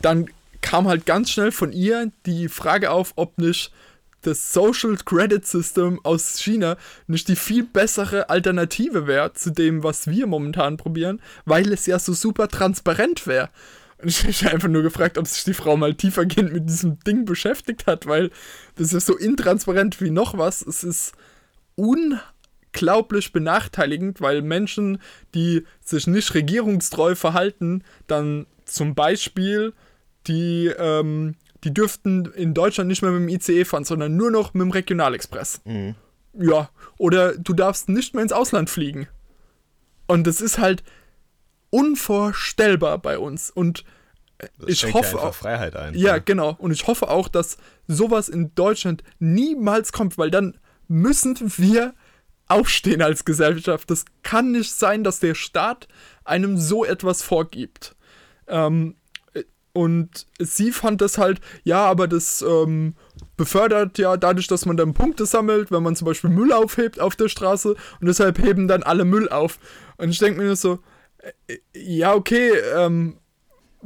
[0.00, 0.26] dann
[0.62, 3.72] kam halt ganz schnell von ihr die Frage auf, ob nicht
[4.22, 6.76] das Social Credit System aus China
[7.06, 11.98] nicht die viel bessere Alternative wäre zu dem, was wir momentan probieren, weil es ja
[11.98, 13.48] so super transparent wäre.
[14.02, 17.24] Und ich habe einfach nur gefragt, ob sich die Frau mal tiefergehend mit diesem Ding
[17.24, 18.30] beschäftigt hat, weil
[18.76, 20.62] das ist so intransparent wie noch was.
[20.62, 21.12] Es ist
[21.76, 24.98] unglaublich benachteiligend, weil Menschen,
[25.34, 29.72] die sich nicht regierungstreu verhalten, dann zum Beispiel
[30.26, 31.34] die, ähm,
[31.64, 34.70] die dürften in Deutschland nicht mehr mit dem ICE fahren, sondern nur noch mit dem
[34.70, 35.62] Regionalexpress.
[35.64, 35.94] Mhm.
[36.34, 39.08] Ja, oder du darfst nicht mehr ins Ausland fliegen.
[40.06, 40.82] Und das ist halt
[41.70, 43.50] unvorstellbar bei uns.
[43.50, 43.84] Und
[44.38, 45.94] äh, Das ich hoffe ja auch, Freiheit ein.
[45.94, 46.56] ja, genau.
[46.58, 47.56] Und ich hoffe auch, dass
[47.86, 50.58] sowas in Deutschland niemals kommt, weil dann
[50.88, 51.94] müssen wir
[52.48, 53.90] aufstehen als Gesellschaft.
[53.90, 55.86] Das kann nicht sein, dass der Staat
[56.24, 57.94] einem so etwas vorgibt.
[58.48, 58.96] Ähm,
[59.72, 62.96] und sie fand das halt, ja, aber das ähm,
[63.36, 67.14] befördert ja dadurch, dass man dann Punkte sammelt, wenn man zum Beispiel Müll aufhebt auf
[67.14, 69.60] der Straße und deshalb heben dann alle Müll auf.
[69.96, 70.78] Und ich denke mir nur so, äh,
[71.74, 73.18] ja, okay, ähm,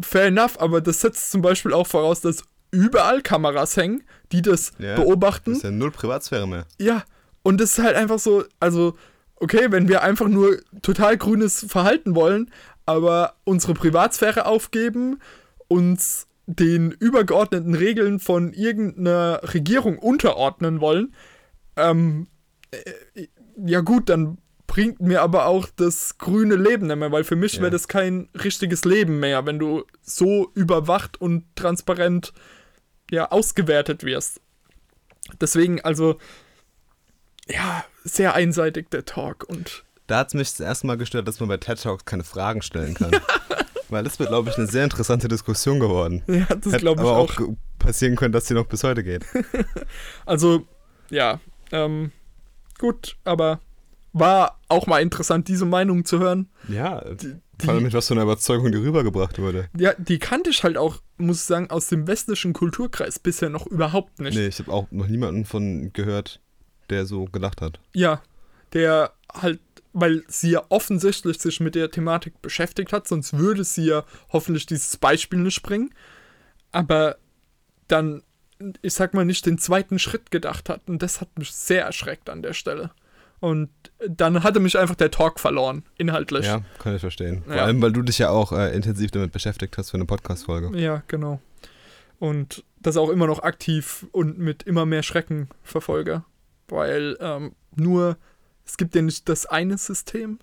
[0.01, 4.72] fair enough, aber das setzt zum Beispiel auch voraus, dass überall Kameras hängen, die das
[4.78, 5.51] Ja, beobachten.
[5.51, 6.66] Das ist ja null Privatsphäre mehr.
[6.78, 7.05] Ja,
[7.43, 8.97] und das ist halt einfach so, also,
[9.37, 12.51] okay, wenn wir einfach nur total grünes Verhalten wollen,
[12.87, 15.20] aber unsere Privatsphäre aufgeben,
[15.68, 21.14] uns den übergeordneten Regeln von irgendeiner Regierung unterordnen wollen,
[21.76, 22.26] ähm,
[22.70, 23.26] äh,
[23.64, 24.39] ja gut, dann
[24.75, 27.61] bringt mir aber auch das grüne Leben nicht mehr, weil für mich Ja.
[27.62, 32.33] wäre das kein richtiges Leben mehr, wenn du so überwacht und transparent
[33.09, 34.41] ja, ausgewertet wirst.
[35.41, 36.18] Deswegen, also,
[37.49, 41.39] ja, sehr einseitig der Talk und Da hat es mich das erste Mal gestört, dass
[41.39, 43.12] man bei TED Talks keine Fragen stellen kann.
[43.91, 46.25] Weil das wird, glaube ich, eine sehr interessante Diskussion geworden.
[46.27, 47.39] ja, das glaube ich aber auch.
[47.39, 47.49] auch
[47.79, 49.25] passieren können, dass sie noch bis heute geht.
[50.27, 50.66] Also,
[51.11, 51.39] ja,
[51.70, 52.11] ähm,
[52.81, 53.61] gut, aber
[54.15, 56.49] war auch mal interessant, diese Meinung zu hören.
[56.69, 59.69] Ja, Die, vor allem mit was für einer Überzeugung die rübergebracht wurde.
[59.77, 63.67] ja, die kannte ich halt auch, muss ich sagen, aus dem westlichen Kulturkreis bisher noch
[63.67, 64.37] überhaupt nicht.
[64.37, 66.41] Nee, ich habe auch noch niemanden von gehört,
[66.91, 67.81] der so gedacht hat.
[67.93, 68.23] Ja,
[68.73, 69.61] der halt,
[69.93, 74.67] weil sie ja offensichtlich sich mit der Thematik beschäftigt hat, sonst würde sie ja hoffentlich
[74.67, 75.91] dieses Beispiel nicht bringen.
[76.73, 77.17] Aber
[77.89, 78.23] dann,
[78.83, 80.89] ich sag mal, nicht den zweiten Schritt gedacht hat.
[80.89, 82.91] Und das hat mich sehr erschreckt an der Stelle.
[83.45, 83.68] Und
[84.09, 86.47] dann hatte mich einfach der Talk verloren, inhaltlich.
[86.47, 87.42] Ja, kann ich verstehen.
[87.45, 87.64] Vor Ja.
[87.64, 90.74] allem, weil du dich ja auch äh, intensiv damit beschäftigt hast für eine Podcast-Folge.
[90.78, 91.42] Ja, genau.
[92.18, 96.24] Und das auch immer noch aktiv und mit immer mehr Schrecken verfolge.
[96.68, 98.16] Weil ähm, nur,
[98.64, 100.38] es gibt ja nicht das eine System,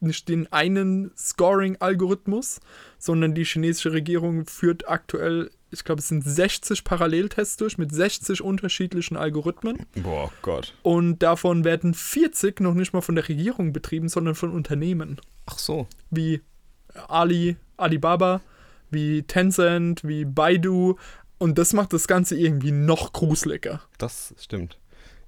[0.00, 2.60] nicht den einen Scoring-Algorithmus,
[2.98, 8.40] sondern die chinesische Regierung führt aktuell, ich glaube, es sind 60 Paralleltests durch mit 60
[8.42, 9.78] unterschiedlichen Algorithmen.
[9.96, 10.74] Boah, Gott.
[10.82, 15.58] Und davon werden 40 noch nicht mal von der Regierung betrieben, sondern von Unternehmen Ach
[15.58, 15.86] so.
[16.10, 16.40] wie
[17.08, 18.40] Ali, Alibaba,
[18.90, 20.96] wie Tencent, wie Baidu.
[21.38, 23.82] Und das macht das Ganze irgendwie noch gruseliger.
[23.98, 24.78] Das stimmt.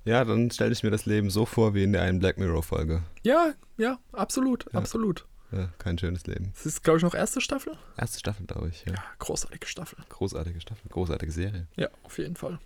[0.04, 3.02] Ja, dann stelle ich mir das Leben so vor wie in der einen Black Mirror-Folge.
[3.24, 4.78] Ja, ja, absolut, Ja.
[4.78, 5.26] absolut.
[5.50, 6.52] Ja, kein schönes Leben.
[6.54, 7.72] Das ist, glaube ich, noch erste Staffel.
[7.96, 8.84] Erste Staffel, glaube ich.
[8.84, 8.92] Ja.
[8.94, 9.98] Ja, großartige Staffel.
[10.10, 11.66] Großartige Staffel, großartige Serie.
[11.76, 12.58] Ja, auf jeden Fall.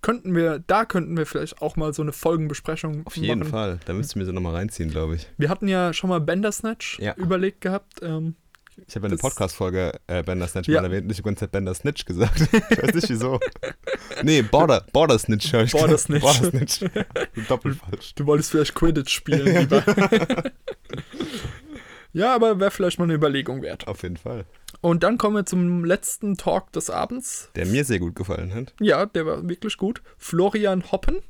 [0.00, 3.50] Könnten wir, da könnten wir vielleicht auch mal so eine Folgenbesprechung Auf jeden machen.
[3.52, 3.80] Fall.
[3.84, 5.28] Da müsst ihr mir so nochmal reinziehen, glaube ich.
[5.38, 7.14] Wir hatten ja schon mal Bandersnatch Ja.
[7.14, 8.00] überlegt gehabt.
[8.02, 8.34] Ähm,
[8.88, 10.80] Ich habe in der Podcast-Folge äh, Bender Snatch Ja.
[10.80, 12.40] mal erwähnt habe die ganze Zeit Bender Snitch gesagt.
[12.70, 13.38] ich weiß nicht wieso.
[14.24, 15.96] Nee, Border, Border Snitch habe ich Border.
[15.98, 16.22] Snitch.
[16.22, 16.80] Border Snitch.
[17.48, 18.12] Doppelt falsch.
[18.16, 19.84] du wolltest vielleicht Quidditch spielen, lieber.
[22.12, 23.88] ja, aber wäre vielleicht mal eine Überlegung wert.
[23.88, 24.44] Auf jeden Fall.
[24.80, 27.50] Und dann kommen wir zum letzten Talk des Abends.
[27.54, 28.74] Der mir sehr gut gefallen hat.
[28.80, 30.02] Ja, der war wirklich gut.
[30.18, 31.20] Florian Hoppen.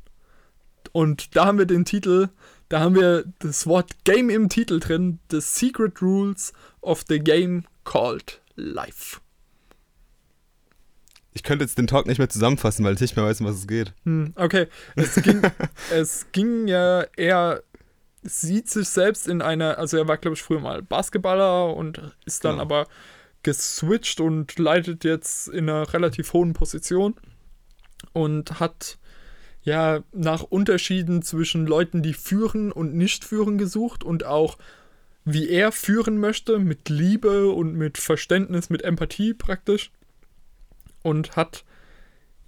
[0.92, 2.28] Und da haben wir den Titel,
[2.68, 5.20] da haben wir das Wort Game im Titel drin.
[5.30, 9.20] The Secret Rules of the Game Called Life.
[11.34, 13.56] Ich könnte jetzt den Talk nicht mehr zusammenfassen, weil ich nicht mehr weiß, um was
[13.56, 13.94] es geht.
[14.04, 14.66] Hm, okay.
[14.96, 15.40] Es ging,
[15.90, 17.62] es ging ja, er
[18.22, 22.44] sieht sich selbst in einer, also er war, glaube ich, früher mal Basketballer und ist
[22.44, 22.62] dann Genau.
[22.62, 22.86] aber
[23.42, 27.16] geswitcht und leitet jetzt in einer relativ hohen Position
[28.12, 28.98] und hat
[29.64, 34.58] ja nach Unterschieden zwischen Leuten, die führen und nicht führen gesucht und auch
[35.24, 39.92] wie er führen möchte, mit Liebe und mit Verständnis, mit Empathie praktisch.
[41.02, 41.64] Und hat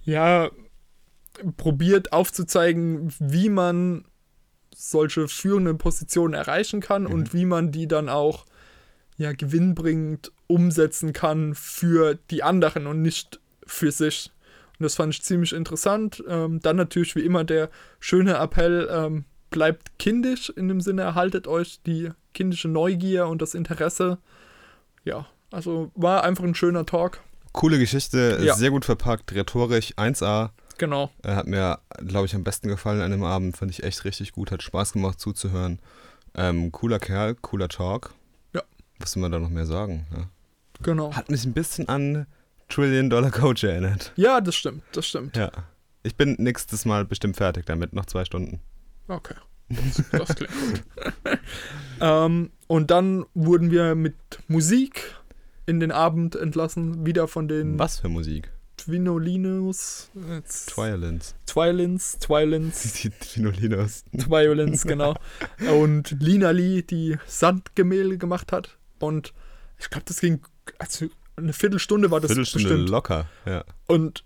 [0.03, 0.49] ja
[1.57, 4.05] probiert aufzuzeigen, wie man
[4.75, 7.11] solche führenden Positionen erreichen kann Mhm.
[7.13, 8.45] und wie man die dann auch
[9.17, 14.31] ja gewinnbringend umsetzen kann für die anderen und nicht für sich.
[14.77, 16.21] Und das fand ich ziemlich interessant.
[16.27, 17.69] Ähm, dann natürlich wie immer der
[17.99, 23.53] schöne Appell, ähm, bleibt kindisch in dem Sinne, erhaltet euch die kindische Neugier und das
[23.53, 24.17] Interesse.
[25.05, 27.21] Ja, also war einfach ein schöner Talk.
[27.53, 28.53] Coole Geschichte, Ja.
[28.55, 30.49] sehr gut verpackt, rhetorisch 1A.
[30.77, 31.11] Genau.
[31.23, 33.57] Er hat mir, glaube ich, am besten gefallen an dem Abend.
[33.57, 34.51] Fand ich echt richtig gut.
[34.51, 35.79] Hat Spaß gemacht zuzuhören.
[36.33, 38.13] Ähm, cooler Kerl, cooler Talk.
[38.53, 38.61] Ja.
[38.99, 40.05] Was soll man da noch mehr sagen?
[40.15, 40.29] Ja.
[40.81, 41.13] Genau.
[41.13, 42.27] Hat mich ein bisschen an
[42.67, 44.11] Trillion Dollar Coach erinnert.
[44.15, 45.37] Ja, das stimmt, das stimmt.
[45.37, 45.51] Ja.
[46.03, 48.59] Ich bin nächstes Mal bestimmt fertig damit, noch zwei Stunden.
[49.07, 49.35] Okay.
[49.69, 50.83] Das, das klingt gut.
[52.01, 54.15] ähm, und dann wurden wir mit
[54.47, 55.15] Musik
[55.65, 58.51] in den Abend entlassen, wieder von den Was für Musik?
[58.85, 60.11] Twinolinos.
[60.67, 61.35] Twilins.
[61.45, 64.03] Twilins, Twilins, Die Twinolinos.
[64.17, 65.15] Twilins, genau.
[65.71, 68.77] Und Lina Lee, die Sandgemälde gemacht hat.
[68.99, 69.33] Und
[69.79, 70.41] ich glaube, das ging,
[70.77, 72.89] also eine Viertelstunde war das Viertelstunde bestimmt.
[72.89, 73.63] locker, ja.
[73.87, 74.23] Und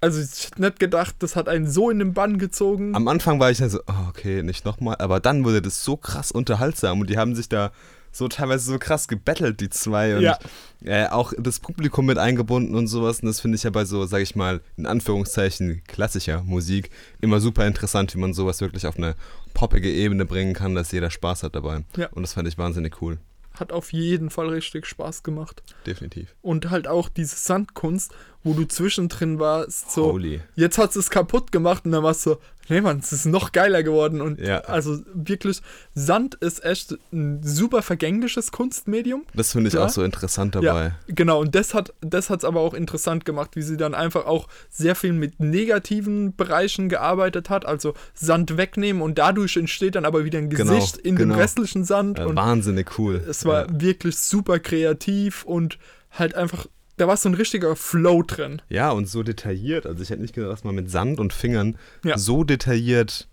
[0.00, 2.94] also ich hätte nicht gedacht, das hat einen so in den Bann gezogen.
[2.94, 4.96] Am Anfang war ich dann so, oh, okay, nicht nochmal.
[4.98, 7.72] Aber dann wurde das so krass unterhaltsam und die haben sich da
[8.16, 10.16] so teilweise so krass gebettelt, die zwei.
[10.16, 10.38] Und Ja.
[10.84, 13.20] äh, auch das Publikum mit eingebunden und sowas.
[13.20, 16.90] Und das finde ich ja bei so, sag ich mal, in Anführungszeichen klassischer Musik
[17.20, 19.14] immer super interessant, wie man sowas wirklich auf eine
[19.54, 21.84] poppige Ebene bringen kann, dass jeder Spaß hat dabei.
[21.96, 22.08] Ja.
[22.08, 23.18] Und das fand ich wahnsinnig cool.
[23.58, 25.62] Hat auf jeden Fall richtig Spaß gemacht.
[25.86, 26.34] Definitiv.
[26.42, 28.12] Und halt auch diese Sandkunst,
[28.44, 30.42] wo du zwischendrin warst, so, Holy.
[30.56, 32.38] jetzt hat es kaputt gemacht und dann warst du so,
[32.68, 34.20] nee Mann, es ist noch geiler geworden.
[34.20, 34.58] Und Ja.
[34.60, 35.60] also wirklich,
[35.94, 39.24] Sand ist echt ein super vergängliches Kunstmedium.
[39.34, 39.86] Das finde ich Klar.
[39.86, 40.64] auch so interessant dabei.
[40.86, 44.26] Ja, genau, und das hat das hat's aber auch interessant gemacht, wie sie dann einfach
[44.26, 50.04] auch sehr viel mit negativen Bereichen gearbeitet hat, also Sand wegnehmen und dadurch entsteht dann
[50.04, 51.34] aber wieder ein Genau, Gesicht in genau.
[51.34, 52.18] dem restlichen Sand.
[52.18, 53.22] Äh, und wahnsinnig cool.
[53.28, 53.80] es war ja.
[53.80, 55.78] wirklich super kreativ und
[56.10, 56.66] halt einfach,
[56.96, 58.62] da war so ein richtiger Flow drin.
[58.68, 59.86] Ja, und so detailliert.
[59.86, 62.16] Also ich hätte nicht gedacht, dass man mit Sand und Fingern Ja.
[62.18, 63.28] so detailliert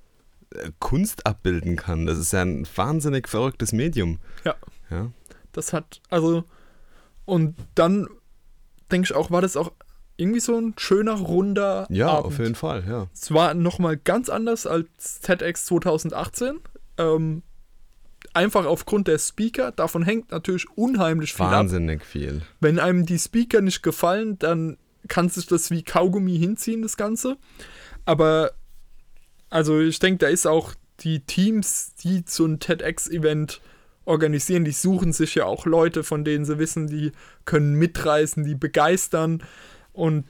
[0.56, 2.06] äh, Kunst abbilden kann.
[2.06, 4.20] Das ist ja ein wahnsinnig verrücktes Medium.
[4.44, 4.56] Ja.
[4.92, 5.12] Ja,
[5.54, 6.44] Das hat, also,
[7.26, 8.08] und dann
[8.92, 9.72] denke ich auch, war das auch
[10.18, 12.26] irgendwie so ein schöner, runder ja Abend.
[12.28, 13.08] auf jeden Fall, ja.
[13.14, 16.60] Es war nochmal ganz anders als TEDx 2018.
[17.00, 17.42] Ähm,
[18.34, 19.72] einfach aufgrund der Speaker.
[19.72, 21.52] Davon hängt natürlich unheimlich viel ab.
[21.52, 22.42] Wahnsinnig viel.
[22.60, 24.78] Wenn einem die Speaker nicht gefallen, dann
[25.08, 27.38] kann sich das wie Kaugummi hinziehen, das Ganze.
[28.06, 28.52] Aber,
[29.50, 33.62] also ich denke, da ist auch die Teams, die so ein TEDx-Event
[34.06, 37.12] organisieren, die suchen sich ja auch Leute, von denen sie wissen, die
[37.46, 39.44] können mitreißen, die begeistern.
[39.94, 40.26] Und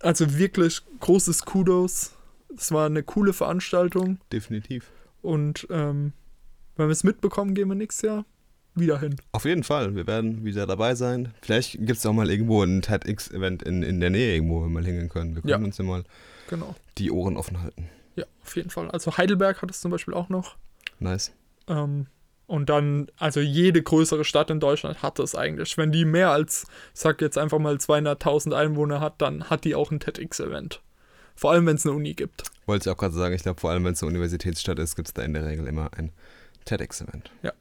[0.00, 2.12] also wirklich großes Kudos.
[2.56, 4.18] Es war eine coole Veranstaltung.
[4.32, 4.90] Definitiv.
[5.22, 6.12] Und ähm,
[6.76, 8.24] wenn wir es mitbekommen, gehen wir nächstes Jahr
[8.74, 9.16] wieder hin.
[9.32, 9.94] Auf jeden Fall.
[9.94, 11.32] Wir werden wieder dabei sein.
[11.42, 14.68] Vielleicht gibt es auch mal irgendwo ein TEDx-Event in, in der Nähe irgendwo, wo wir
[14.70, 15.34] mal hingehen können.
[15.34, 15.66] Wir können Ja.
[15.66, 16.04] uns ja mal
[16.48, 16.74] Genau.
[16.98, 17.88] die Ohren offen halten.
[18.16, 18.90] Ja, auf jeden Fall.
[18.90, 20.56] Also Heidelberg hat es zum Beispiel auch noch.
[21.00, 21.32] Nice.
[21.68, 22.06] Ähm,
[22.46, 25.76] und dann, also jede größere Stadt in Deutschland hat es eigentlich.
[25.78, 29.74] Wenn die mehr als, ich sag jetzt einfach mal 200.000 Einwohner hat, dann hat die
[29.74, 30.80] auch ein TEDx-Event.
[31.34, 32.44] Vor allem, wenn es eine Uni gibt.
[32.66, 35.08] Wollte ich auch gerade sagen, ich glaube, vor allem wenn es eine Universitätsstadt ist, gibt
[35.08, 36.10] es da in der Regel immer ein
[36.64, 37.30] TEDx-Event.
[37.42, 37.52] Ja.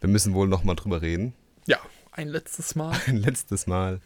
[0.00, 1.34] Wir müssen wohl nochmal drüber reden.
[1.66, 1.78] Ja,
[2.12, 2.96] ein letztes Mal.
[3.06, 4.00] Ein letztes Mal.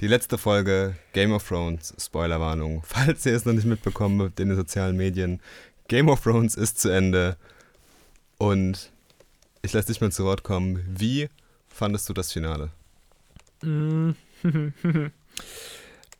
[0.00, 2.82] Die letzte Folge Game of Thrones, Spoilerwarnung.
[2.86, 5.40] Falls ihr es noch nicht mitbekommen habt in den sozialen Medien,
[5.88, 7.36] Game of Thrones ist zu Ende.
[8.38, 8.90] Und
[9.62, 10.84] ich lasse dich mal zu Wort kommen.
[10.88, 11.28] Wie
[11.68, 12.70] fandest du das Finale?
[13.62, 14.12] Mm.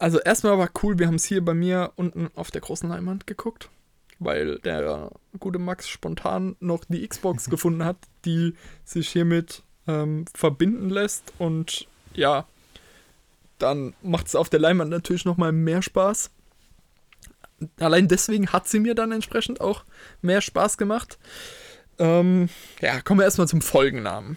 [0.02, 3.24] Also erstmal war cool, wir haben es hier bei mir unten auf der großen Leinwand
[3.28, 3.70] geguckt,
[4.24, 8.54] weil der gute Max spontan noch die Xbox gefunden hat, die
[8.84, 12.46] sich hiermit ähm, verbinden lässt und ja,
[13.58, 16.30] dann macht es auf der Leinwand natürlich nochmal mehr Spaß.
[17.78, 19.84] Allein deswegen hat sie mir dann entsprechend auch
[20.20, 21.18] mehr Spaß gemacht.
[21.98, 22.48] Ähm,
[22.80, 24.36] ja, kommen wir erstmal zum Folgennamen.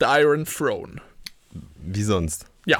[0.00, 1.00] The Iron Throne
[1.78, 2.46] Wie sonst?
[2.66, 2.78] ja,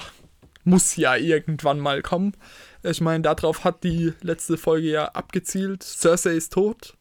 [0.65, 2.37] muss ja irgendwann mal kommen.
[2.83, 5.83] Ich meine, darauf hat die letzte Folge ja abgezielt.
[5.83, 6.97] Cersei ist tot.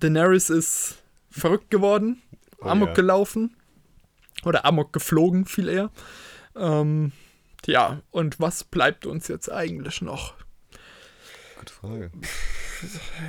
[0.00, 2.22] Daenerys ist verrückt geworden.
[2.60, 2.94] Oh Amok ja.
[2.94, 3.56] gelaufen.
[4.44, 5.90] Oder Amok geflogen, viel eher.
[6.56, 7.12] Ähm,
[7.66, 10.34] ja, und was bleibt uns jetzt eigentlich noch?
[11.58, 12.10] Gute Frage.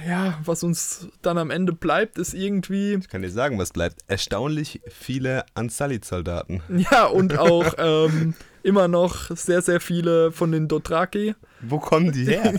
[0.08, 2.94] Ja, was uns dann am Ende bleibt, ist irgendwie.
[2.96, 4.02] Ich kann dir sagen, was bleibt.
[4.08, 6.62] Erstaunlich viele Unsullied-Soldaten.
[6.92, 8.34] Ja, und auch ähm,
[8.64, 11.36] immer noch sehr, sehr viele von den Dothraki.
[11.62, 12.54] Wo kommen die her?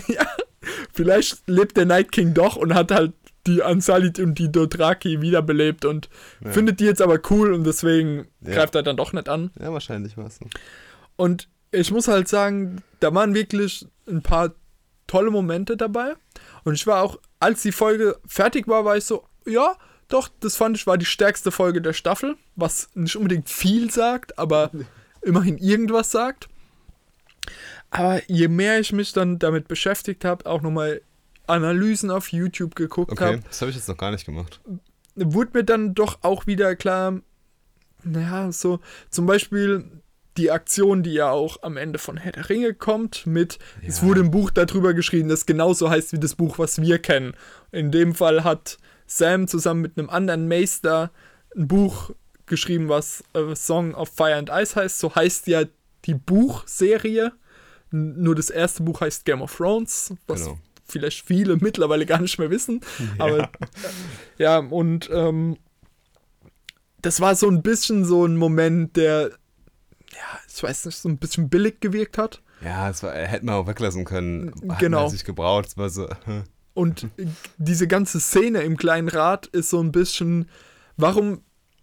[0.93, 3.13] Vielleicht lebt der Night King doch und hat halt
[3.47, 6.09] die Unsullied und die Dothraki wiederbelebt und
[6.43, 6.51] Ja.
[6.51, 8.55] findet die jetzt aber cool und deswegen Ja.
[8.55, 9.51] greift er dann doch nicht an.
[9.59, 10.47] ja, wahrscheinlich war es so.
[11.15, 14.53] Und ich muss halt sagen, da waren wirklich ein paar
[15.07, 16.13] tolle Momente dabei.
[16.65, 20.55] Und ich war auch, als die Folge fertig war, war ich so, ja, doch, das
[20.55, 24.71] fand ich war die stärkste Folge der Staffel, was nicht unbedingt viel sagt, aber
[25.21, 26.49] immerhin irgendwas sagt.
[27.91, 31.01] Aber je mehr ich mich dann damit beschäftigt habe, auch nochmal
[31.47, 34.59] Analysen auf YouTube geguckt Okay, habe, das habe ich jetzt noch gar nicht gemacht.
[35.15, 37.19] wurde mir dann doch auch wieder klar,
[38.03, 38.79] naja, so
[39.11, 40.01] zum Beispiel
[40.37, 43.57] die Aktion, die ja auch am Ende von Herr der Ringe kommt, mit,
[43.87, 44.07] es Ja.
[44.07, 47.33] wurde ein Buch darüber geschrieben, das genauso heißt wie das Buch, was wir kennen.
[47.71, 48.77] In dem Fall hat
[49.07, 51.11] Sam zusammen mit einem anderen Meister
[51.55, 52.11] ein Buch
[52.47, 54.99] geschrieben, was äh, Song of Fire and Ice heißt.
[54.99, 55.63] So heißt ja
[56.05, 57.31] die Buchserie.
[57.93, 60.59] N- Nur das erste Buch heißt Game of Thrones, was Genau.
[60.85, 62.81] vielleicht viele mittlerweile gar nicht mehr wissen.
[63.19, 63.49] Aber
[64.37, 65.57] ja, und ähm,
[67.01, 69.31] das war so ein bisschen so ein Moment, der,
[70.17, 72.41] ja, ich weiß nicht, so ein bisschen billig gewirkt hat.
[72.63, 74.53] Ja, das war, hätte man auch weglassen können.
[74.69, 75.01] Hat Genau.
[75.01, 75.67] Man sich gebraucht.
[75.67, 76.43] Es war so, hm.
[76.73, 77.07] Und
[77.57, 80.49] diese ganze Szene im kleinen Rat ist so ein bisschen,
[80.97, 81.41] warum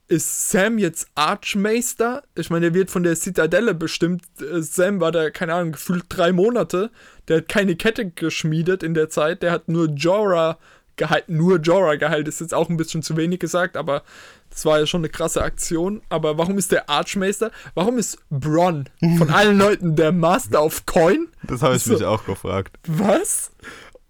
[0.09, 2.23] ist Sam jetzt Archmeister?
[2.35, 4.25] Ich meine, der wird von der Zitadelle bestimmt.
[4.41, 6.91] Äh, Sam war da, keine Ahnung, gefühlt drei Monate.
[7.29, 9.43] Der hat keine Kette geschmiedet in der Zeit.
[9.43, 10.59] Der hat nur Jorah
[11.03, 11.37] gehalten.
[11.37, 14.03] Nur Jorah gehalten ist jetzt auch ein bisschen zu wenig gesagt, aber
[14.51, 16.03] das war ja schon eine krasse Aktion.
[16.09, 17.51] Aber warum ist der Archmeister?
[17.75, 18.89] Warum ist Bronn
[19.19, 21.29] von allen Leuten der Master of Coin?
[21.45, 21.95] das habe ich So.
[21.95, 22.77] mich auch gefragt.
[22.87, 23.51] Was?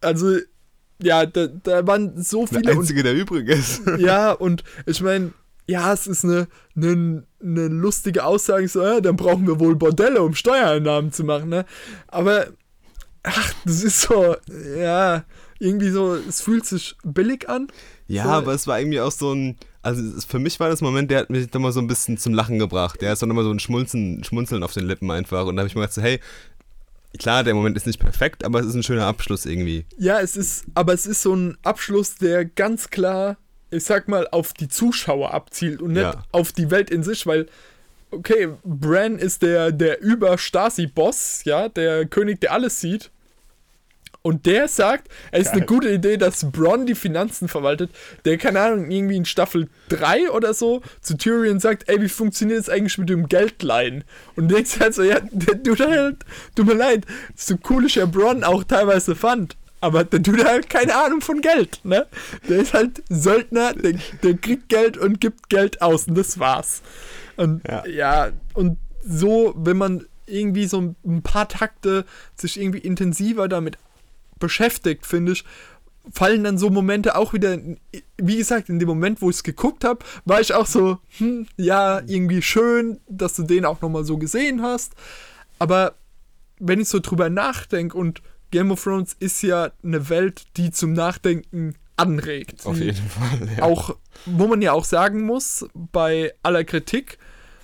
[0.00, 0.36] Also,
[1.02, 2.72] ja, da, da waren so Der viele.
[2.72, 3.82] Und, Einzige, der übrig ist.
[3.98, 5.32] ja, und ich meine,
[5.66, 10.22] ja, es ist eine, eine, eine lustige Aussage, so, ja, dann brauchen wir wohl Bordelle,
[10.22, 11.64] um Steuereinnahmen zu machen, ne?
[12.08, 12.46] Aber,
[13.22, 14.36] ach, das ist so,
[14.76, 15.24] ja,
[15.62, 17.68] irgendwie so, es fühlt sich billig an.
[18.08, 18.30] Ja, So.
[18.30, 19.56] aber es war irgendwie auch so ein.
[19.82, 22.34] Also für mich war das Moment, der hat mich dann mal so ein bisschen zum
[22.34, 23.00] Lachen gebracht.
[23.00, 25.46] Der ist dann immer so ein Schmunzeln, Schmunzeln auf den Lippen einfach.
[25.46, 26.20] Und da habe ich mir gedacht, so, hey,
[27.18, 29.84] klar, der Moment ist nicht perfekt, aber es ist ein schöner Abschluss irgendwie.
[29.98, 33.38] Ja, es ist, aber es ist so ein Abschluss, der ganz klar,
[33.70, 36.22] ich sag mal, auf die Zuschauer abzielt und nicht Ja.
[36.30, 37.48] auf die Welt in sich, weil,
[38.12, 43.10] okay, Bran ist der, der Über-Stasi-Boss, ja, der König, der alles sieht.
[44.22, 47.90] Und der sagt, es ist eine gute Idee, dass Bronn die Finanzen verwaltet.
[48.24, 52.60] Der, keine Ahnung, irgendwie in Staffel 3 oder so zu Tyrion sagt, ey, wie funktioniert
[52.60, 54.04] es eigentlich mit dem Geldleihen?
[54.36, 56.18] Und du denkst halt so, ja, der tut halt,
[56.54, 57.04] tut mir leid,
[57.34, 59.56] so cool ich ja Bronn auch teilweise fand.
[59.80, 62.06] Aber der tut halt keine Ahnung von Geld, ne?
[62.48, 66.82] Der ist halt Söldner, der, der kriegt Geld und gibt Geld aus und das war's.
[67.36, 67.84] Und Ja.
[67.86, 72.04] ja, und so, wenn man irgendwie so ein paar Takte
[72.36, 73.76] sich irgendwie intensiver damit
[74.42, 75.44] beschäftigt, finde ich,
[76.12, 77.58] fallen dann so Momente auch wieder,
[78.18, 81.46] wie gesagt, in dem Moment, wo ich es geguckt habe, war ich auch so, hm,
[81.56, 84.94] ja, irgendwie schön, dass du den auch nochmal so gesehen hast.
[85.58, 85.94] Aber
[86.58, 88.20] wenn ich so drüber nachdenke und
[88.50, 92.66] Game of Thrones ist ja eine Welt, die zum Nachdenken anregt.
[92.66, 93.48] Auf jeden Fall.
[93.56, 93.62] Ja.
[93.62, 97.18] auch, wo man ja auch sagen muss, bei aller Kritik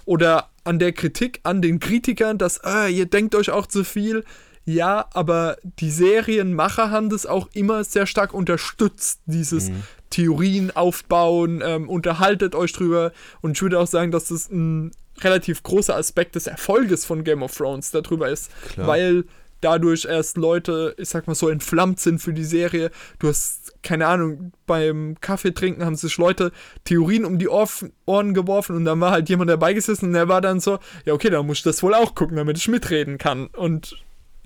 [0.04, 4.24] oder an der Kritik an den Kritikern, dass äh, ihr denkt euch auch zu viel.
[4.68, 9.70] Ja, aber die Serienmacher haben das auch immer sehr stark unterstützt, dieses
[10.10, 13.12] Theorien aufbauen, ähm, unterhaltet euch drüber.
[13.40, 17.42] Und ich würde auch sagen, dass das ein relativ großer Aspekt des Erfolges von Game
[17.42, 18.86] of Thrones darüber ist, Klar.
[18.86, 19.24] weil
[19.62, 22.90] dadurch erst Leute, ich sag mal so, entflammt sind für die Serie.
[23.20, 26.52] Du hast, keine Ahnung, beim Kaffee trinken haben sich Leute
[26.84, 27.66] Theorien um die Ohr
[28.04, 31.14] Ohren geworfen und dann war halt jemand dabei gesessen und der war dann so, ja
[31.14, 33.46] okay, dann muss ich das wohl auch gucken, damit ich mitreden kann.
[33.46, 33.96] Und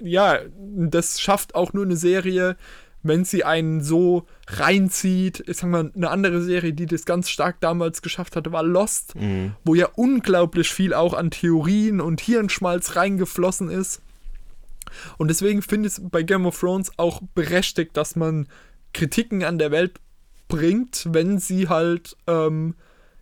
[0.02, 2.56] ja, das schafft auch nur eine Serie,
[3.04, 5.42] wenn sie einen so reinzieht.
[5.48, 9.14] Ich sag mal, eine andere Serie, die das ganz stark damals geschafft hatte, war Lost,
[9.16, 9.54] Mhm.
[9.64, 14.02] wo ja unglaublich viel auch an Theorien und Hirnschmalz reingeflossen ist.
[15.18, 18.46] Und deswegen finde ich es bei Game of Thrones auch berechtigt, dass man
[18.92, 19.98] Kritiken an der Welt
[20.48, 22.74] bringt, wenn sie halt ähm,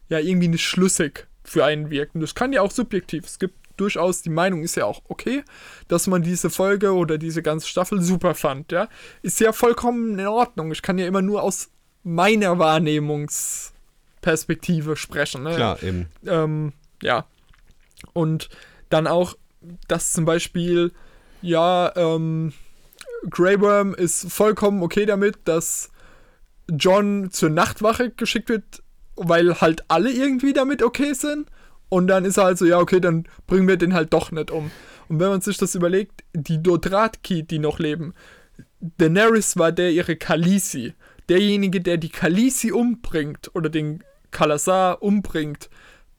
[0.09, 2.21] ja irgendwie nicht schlüssig für einen wirken.
[2.21, 3.25] Das kann ja auch subjektiv.
[3.25, 5.43] Es gibt durchaus, die Meinung ist ja auch okay,
[5.89, 8.89] dass man diese Folge oder diese ganze Staffel super fand, ja.
[9.23, 10.73] Ist ja vollkommen in Ordnung.
[10.73, 11.71] Ich kann ja immer nur aus
[12.03, 15.43] meiner Wahrnehmungsperspektive sprechen.
[15.43, 15.55] Ne?
[15.55, 16.09] Klar, eben.
[16.27, 16.73] Ähm,
[17.03, 17.27] ja.
[18.13, 18.49] Und
[18.89, 19.37] dann auch,
[19.89, 20.93] dass zum Beispiel,
[21.43, 22.53] ja, ähm,
[23.29, 25.91] Grey Worm ist vollkommen okay damit, dass
[26.71, 28.83] John zur Nachtwache geschickt wird,
[29.17, 31.49] weil halt alle irgendwie damit okay sind.
[31.91, 34.51] Und dann ist er halt so, ja, okay, dann bringen wir den halt doch nicht
[34.51, 34.71] um.
[35.09, 38.15] Und wenn man sich das überlegt, die Dothraki, die noch leben,
[38.81, 40.95] Daenerys war der ihre Khaleesi.
[41.29, 45.69] Derjenige, der die Khaleesi umbringt oder den Kalasar umbringt,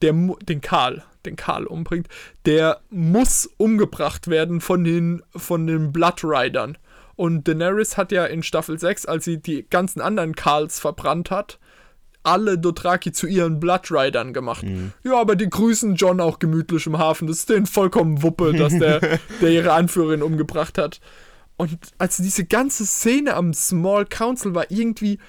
[0.01, 2.07] der den Karl, den Karl umbringt,
[2.45, 6.73] der muss umgebracht werden von den von den Blood Riders.
[7.15, 11.59] Und Daenerys hat ja in Staffel 6, als sie die ganzen anderen Karls verbrannt hat,
[12.23, 14.63] alle Dothraki zu ihren Bloodridern gemacht.
[14.63, 14.93] Mhm.
[15.03, 17.27] Ja, aber die grüßen John auch gemütlich im Hafen.
[17.27, 18.99] Das ist denen vollkommen Wuppe, dass der,
[19.41, 20.99] der ihre Anführerin umgebracht hat.
[21.57, 25.19] Und also diese ganze Szene am Small Council war irgendwie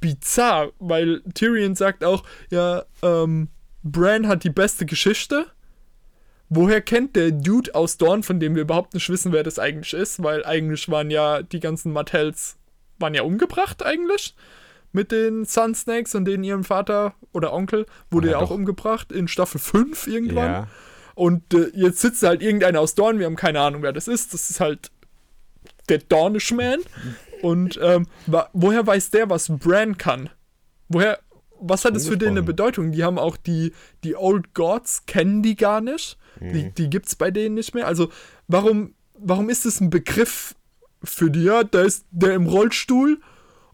[0.00, 3.48] bizarr, weil Tyrion sagt auch, ja, ähm,
[3.82, 5.46] Bran hat die beste Geschichte.
[6.48, 9.92] Woher kennt der Dude aus Dorn, von dem wir überhaupt nicht wissen, wer das eigentlich
[9.92, 10.22] ist?
[10.22, 12.56] Weil eigentlich waren ja die ganzen Martells
[12.98, 14.34] waren ja umgebracht eigentlich
[14.92, 18.50] mit den Sun Snakes und den ihrem Vater oder Onkel wurde Ja, auch doch.
[18.52, 20.50] umgebracht in Staffel 5 irgendwann.
[20.52, 20.68] Ja.
[21.14, 24.32] Und äh, jetzt sitzt halt irgendeiner aus Dorn, wir haben keine Ahnung, wer das ist.
[24.34, 24.90] Das ist halt
[25.88, 26.78] der Dornishman.
[27.42, 28.06] Und ähm,
[28.52, 30.30] woher weiß der, was Bran kann?
[30.88, 31.18] Woher,
[31.60, 32.42] was hat es für den eine.
[32.42, 32.92] Bedeutung?
[32.92, 33.72] Die haben auch die,
[34.04, 36.18] die Old Gods, kennen die gar nicht.
[36.40, 37.88] Die, die gibt es bei denen nicht mehr.
[37.88, 38.10] Also,
[38.46, 40.54] warum, warum ist es ein Begriff
[41.02, 41.42] für die?
[41.42, 43.20] Ja, da ist der im Rollstuhl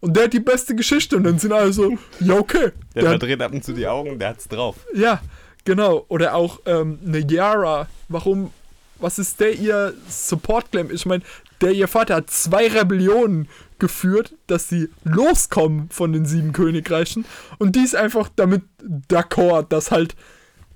[0.04, 1.16] und der hat die beste Geschichte.
[1.16, 2.72] Und dann sind alle so, ja, okay.
[2.94, 4.76] Der Der hat verdreht ab und zu die Augen, der hat's drauf.
[4.94, 5.22] ja,
[5.64, 6.04] genau.
[6.08, 7.88] Oder auch ähm, eine Yara.
[8.08, 8.50] Warum,
[8.98, 10.90] was ist der ihr Support-Claim?
[10.90, 11.22] Ich meine,
[11.62, 13.48] der ihr Vater hat zwei Rebellionen
[13.78, 17.24] geführt, dass sie loskommen von den sieben Königreichen.
[17.58, 18.62] Und die ist einfach damit
[19.10, 20.14] d'accord, dass halt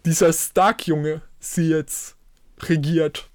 [0.06, 2.16] dieser Stark-Junge sie jetzt
[2.62, 3.27] regiert.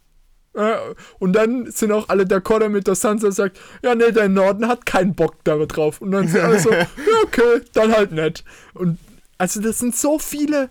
[0.54, 0.76] Äh,
[1.20, 4.86] Und dann sind auch alle d'accord damit, dass Sansa sagt, ja, nee, der Norden hat
[4.86, 6.02] keinen Bock da drauf.
[6.02, 6.88] Und dann sind alle so, ja,
[7.24, 8.44] okay, dann halt nicht.
[8.74, 9.00] Und
[9.38, 10.70] also das sind so viele.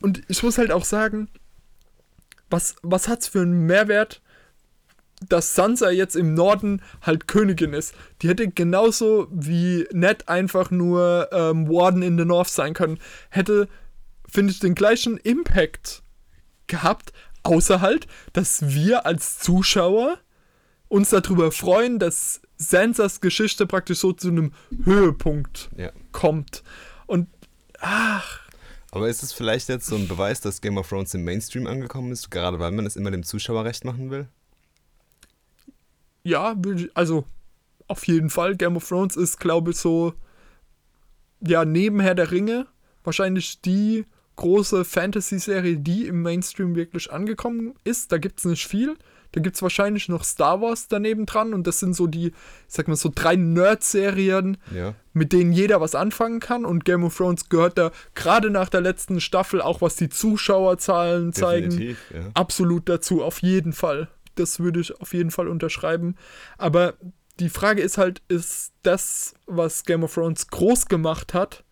[0.00, 1.28] Und ich muss halt auch sagen,
[2.48, 4.22] was, was hat's für einen Mehrwert,
[5.28, 7.94] dass Sansa jetzt im Norden halt Königin ist?
[8.22, 12.98] Die hätte genauso wie Ned einfach nur ähm, Warden in the North sein können.
[13.28, 13.68] Hätte,
[14.26, 16.02] finde ich, den gleichen Impact
[16.66, 17.12] gehabt,
[17.42, 20.18] außer halt, dass wir als Zuschauer
[20.88, 24.52] uns darüber freuen, dass Sansas Geschichte praktisch so zu einem
[24.84, 25.92] Höhepunkt Ja.
[26.12, 26.62] kommt.
[27.06, 27.28] Und
[27.80, 28.40] ach,
[28.90, 32.10] Aber ist es vielleicht jetzt so ein Beweis, dass Game of Thrones im Mainstream angekommen
[32.12, 34.26] ist, gerade weil man es immer dem Zuschauer recht machen will?
[36.22, 36.54] ja,
[36.94, 37.24] also
[37.86, 38.56] auf jeden Fall.
[38.56, 40.14] Game of Thrones ist, glaube ich, so,
[41.40, 42.66] ja, neben Herr der Ringe
[43.04, 44.04] wahrscheinlich die
[44.40, 48.10] große Fantasy-Serie, die im Mainstream wirklich angekommen ist.
[48.10, 48.96] Da gibt es nicht viel.
[49.32, 52.34] Da gibt es wahrscheinlich noch Star Wars daneben dran und das sind so die, ich
[52.66, 54.94] sag mal, so drei Nerd-Serien, Ja.
[55.12, 58.80] mit denen jeder was anfangen kann und Game of Thrones gehört da gerade nach der
[58.80, 61.96] letzten Staffel, auch was die Zuschauerzahlen zeigen, ja.
[62.34, 64.08] absolut dazu, auf jeden Fall.
[64.34, 66.16] Das würde ich auf jeden Fall unterschreiben.
[66.58, 66.94] Aber
[67.38, 71.62] die Frage ist halt, ist das, was Game of Thrones groß gemacht hat,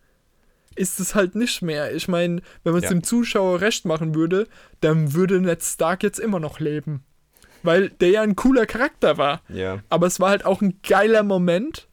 [0.79, 1.93] ist es halt nicht mehr.
[1.93, 2.95] Ich meine, wenn man es Ja.
[2.95, 4.47] dem Zuschauer recht machen würde,
[4.81, 7.03] dann würde Ned Stark jetzt immer noch leben.
[7.63, 9.41] Weil der ja ein cooler Charakter war.
[9.49, 9.79] Ja.
[9.89, 11.87] Aber es war halt auch ein geiler Moment,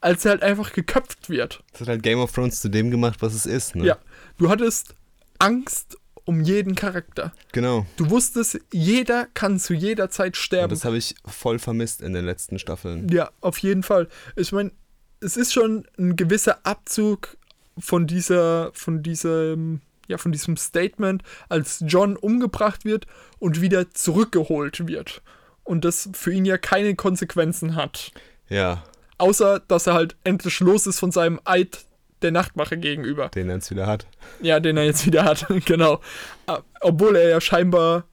[0.00, 1.62] als er halt einfach geköpft wird.
[1.70, 3.84] Das hat halt Game of Thrones zu dem gemacht, was es ist, ne?
[3.86, 3.98] Ja.
[4.38, 4.96] Du hattest
[5.38, 7.32] Angst um jeden Charakter.
[7.52, 7.86] Genau.
[7.96, 10.70] Du wusstest, jeder kann zu jeder Zeit Und sterben.
[10.70, 13.08] das habe ich voll vermisst in den letzten Staffeln.
[13.08, 14.08] Ja, auf jeden Fall.
[14.36, 14.72] Ich meine,
[15.20, 17.36] es ist schon ein gewisser Abzug
[17.78, 23.06] von dieser, von diesem, ja, von diesem Statement, als John umgebracht wird
[23.38, 25.22] und wieder zurückgeholt wird.
[25.64, 28.12] Und das für ihn ja keine Konsequenzen hat.
[28.48, 28.82] Ja,
[29.18, 31.84] Außer, dass er halt endlich los ist von seinem Eid
[32.22, 33.28] der Nachtwache gegenüber.
[33.28, 34.06] den er jetzt wieder hat.
[34.40, 36.00] Ja, den er jetzt wieder hat, genau.
[36.46, 38.04] Ah, Obwohl er ja scheinbar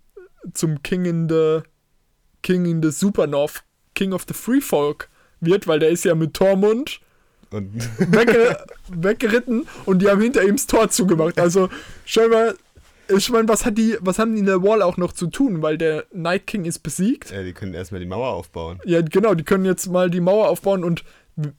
[0.54, 1.62] zum King in the
[2.44, 3.64] King in the Supernorth,
[3.96, 7.02] King of the Free Folk wird, weil der ist ja mit Tormund
[7.52, 7.74] Und
[8.14, 8.58] wegge
[8.90, 11.40] weggeritten und die haben hinter ihm das Tor zugemacht.
[11.40, 11.70] Also
[12.06, 12.54] scheinbar,
[13.08, 15.62] ich meine, was hat die, was haben die in der Wall auch noch zu tun,
[15.64, 17.32] weil der Night King ist besiegt.
[17.32, 18.80] ja, die können erstmal die Mauer aufbauen.
[18.86, 21.04] Ja, genau, die können jetzt mal die Mauer aufbauen und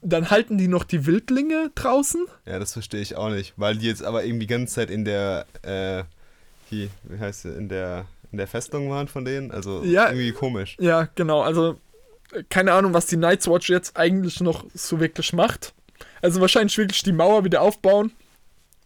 [0.02, 2.26] dann halten die noch die Wildlinge draußen.
[2.46, 3.54] Ja, das verstehe ich auch nicht.
[3.56, 6.04] Weil die jetzt aber irgendwie die ganze Zeit in der, äh,
[6.68, 9.50] hier, wie heißt sie, in der, in der Festung waren von denen.
[9.50, 10.08] Also Ja.
[10.10, 10.76] irgendwie komisch.
[10.78, 11.40] Ja, genau.
[11.40, 11.78] Also,
[12.50, 15.72] keine Ahnung, was die Night's Watch jetzt eigentlich noch so wirklich macht.
[16.22, 18.12] Also, wahrscheinlich wirklich die Mauer wieder aufbauen.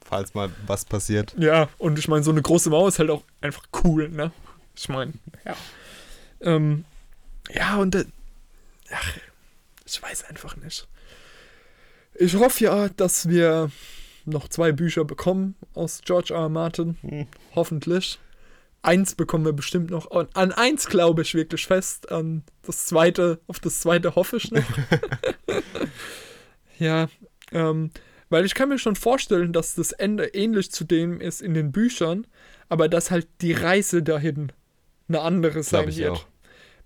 [0.04, 1.34] Falls mal was passiert.
[1.38, 4.32] Ja, und ich meine, so eine große Mauer ist halt auch einfach cool, ne?
[4.76, 5.12] Ich meine,
[5.44, 5.56] ja.
[6.40, 6.84] Ähm,
[7.52, 7.94] ja, und.
[7.94, 8.04] Äh,
[8.92, 9.12] ach,
[9.84, 10.86] ich weiß einfach nicht.
[12.14, 13.70] Ich hoffe ja, dass wir
[14.24, 16.40] noch zwei Bücher bekommen aus George R.
[16.42, 16.48] R.
[16.48, 16.96] Martin.
[17.02, 17.26] Hm.
[17.54, 18.18] Hoffentlich.
[18.82, 20.06] Eins bekommen wir bestimmt noch.
[20.06, 22.12] Und an eins glaube ich wirklich fest.
[22.12, 24.62] An das zweite, auf das zweite hoffe ich noch.
[26.84, 27.08] ja,
[27.52, 27.90] ähm,
[28.30, 31.72] weil ich kann mir schon vorstellen, dass das Ende ähnlich zu dem ist in den
[31.72, 32.26] Büchern,
[32.68, 34.52] aber dass halt die Reise dahin
[35.08, 36.10] eine andere sein ich wird.
[36.12, 36.26] auch.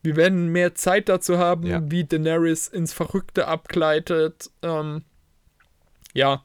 [0.03, 1.81] Wir werden mehr Zeit dazu haben, Ja.
[1.91, 4.51] wie Daenerys ins Verrückte abgleitet.
[4.63, 5.03] Ähm,
[6.15, 6.45] ja.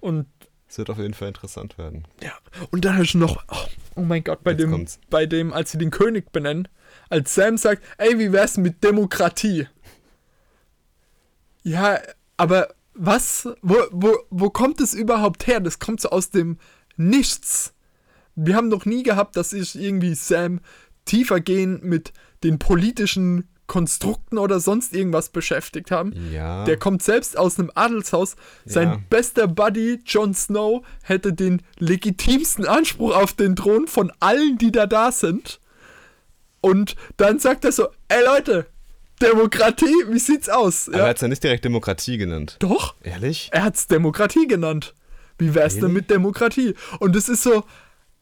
[0.00, 0.26] Und
[0.68, 2.04] Es wird auf jeden Fall interessant werden.
[2.22, 2.32] ja,
[2.70, 5.00] und dann ist noch, oh, oh mein Gott, bei Jetzt dem, kommt's.
[5.10, 6.68] bei dem, als sie den König benennen,
[7.08, 9.66] als Sam sagt, ey, wie wär's mit Demokratie?
[11.62, 12.00] Ja,
[12.36, 15.60] aber was, wo, wo, wo kommt es überhaupt her?
[15.60, 16.58] Das kommt so aus dem
[16.96, 17.72] Nichts.
[18.34, 20.60] Wir haben noch nie gehabt, dass sich irgendwie Sam
[21.04, 22.12] tiefergehend mit
[22.44, 26.12] den politischen Konstrukten oder sonst irgendwas beschäftigt haben.
[26.30, 26.64] Ja.
[26.64, 28.36] Der kommt selbst aus einem Adelshaus.
[28.66, 29.00] Sein Ja.
[29.08, 34.86] bester Buddy, Jon Snow, hätte den legitimsten Anspruch auf den Thron von allen, die da
[34.86, 35.60] da sind.
[36.60, 38.66] Und dann sagt er so, ey Leute,
[39.22, 40.88] Demokratie, wie sieht's aus?
[40.88, 42.56] Aber er hat es ja nicht direkt Demokratie genannt.
[42.58, 43.48] Doch, Ehrlich?
[43.52, 44.94] er hat's Demokratie genannt.
[45.38, 45.94] Wie wär's denn Really?
[45.94, 46.74] mit Demokratie?
[47.00, 47.64] Und es ist so,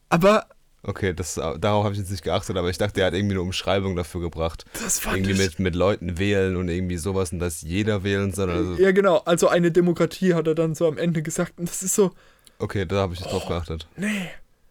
[0.09, 0.47] aber
[0.83, 3.43] Okay, das, darauf habe ich jetzt nicht geachtet, aber ich dachte, er hat irgendwie eine
[3.43, 4.65] Umschreibung dafür gebracht.
[4.81, 5.37] das fand Irgendwie ich...
[5.37, 8.49] mit, mit Leuten wählen und irgendwie sowas und dass jeder wählen soll.
[8.49, 9.17] Also, ja, genau.
[9.19, 11.59] Also eine Demokratie hat er dann so am Ende gesagt.
[11.59, 12.13] Und das ist so,
[12.57, 13.37] okay, da habe ich nicht Oh.
[13.37, 13.87] drauf geachtet.
[13.95, 14.29] Nee,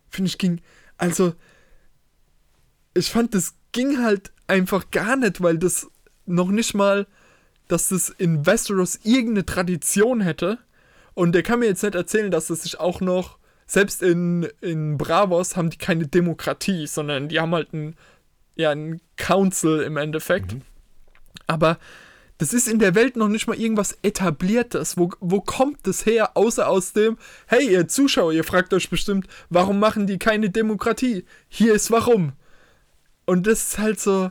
[0.08, 0.60] finde ich ging.
[0.98, 1.32] Also,
[2.94, 5.86] ich fand, das ging halt einfach gar nicht, weil das
[6.26, 7.06] noch nicht mal,
[7.68, 10.58] dass das in Westeros irgendeine Tradition hätte.
[11.14, 14.98] Und der kann mir jetzt nicht erzählen, dass das sich auch noch, selbst in, in
[14.98, 17.94] Bravos haben die keine Demokratie, sondern die haben halt ein,
[18.56, 20.56] ja, ein Council im Endeffekt.
[21.46, 21.78] Aber
[22.38, 24.96] das ist in der Welt noch nicht mal irgendwas etabliertes.
[24.96, 29.28] Wo, wo kommt das her, außer aus dem, hey, ihr Zuschauer, ihr fragt euch bestimmt,
[29.50, 31.24] warum machen die keine Demokratie?
[31.48, 32.32] Hier ist warum.
[33.26, 34.30] Und das ist halt so,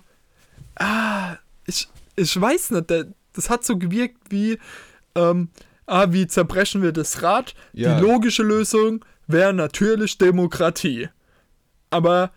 [0.75, 1.37] ah,
[1.69, 2.91] ich, ich weiß nicht,
[3.33, 4.57] das hat so gewirkt wie,
[5.15, 5.49] ähm,
[5.85, 7.53] ah, wie zerbrechen wir das Rad?
[7.73, 7.95] Ja.
[7.95, 11.09] Die logische Lösung wäre natürlich Demokratie.
[11.89, 12.31] Aber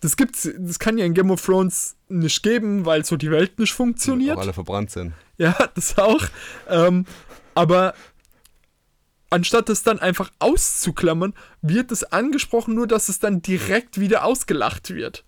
[0.00, 3.58] das gibt's, das kann ja in Game of Thrones nicht geben, weil so die Welt
[3.58, 4.36] nicht funktioniert.
[4.36, 5.12] Auch alle verbrannt sind.
[5.36, 6.24] Ja, das auch.
[6.68, 7.04] Ähm,
[7.54, 7.94] aber
[9.30, 14.94] anstatt es dann einfach auszuklammern, wird es angesprochen, nur dass es dann direkt wieder ausgelacht
[14.94, 15.24] wird.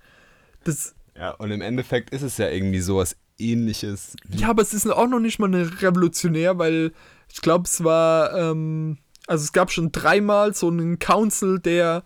[0.64, 4.16] Das, Ja, und im Endeffekt ist es ja irgendwie sowas ähnliches.
[4.30, 6.92] ja, aber es ist auch noch nicht mal eine revolutionär, weil
[7.32, 12.04] ich glaube, es war, ähm, also es gab schon dreimal so einen Council, der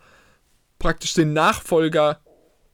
[0.78, 2.20] praktisch den Nachfolger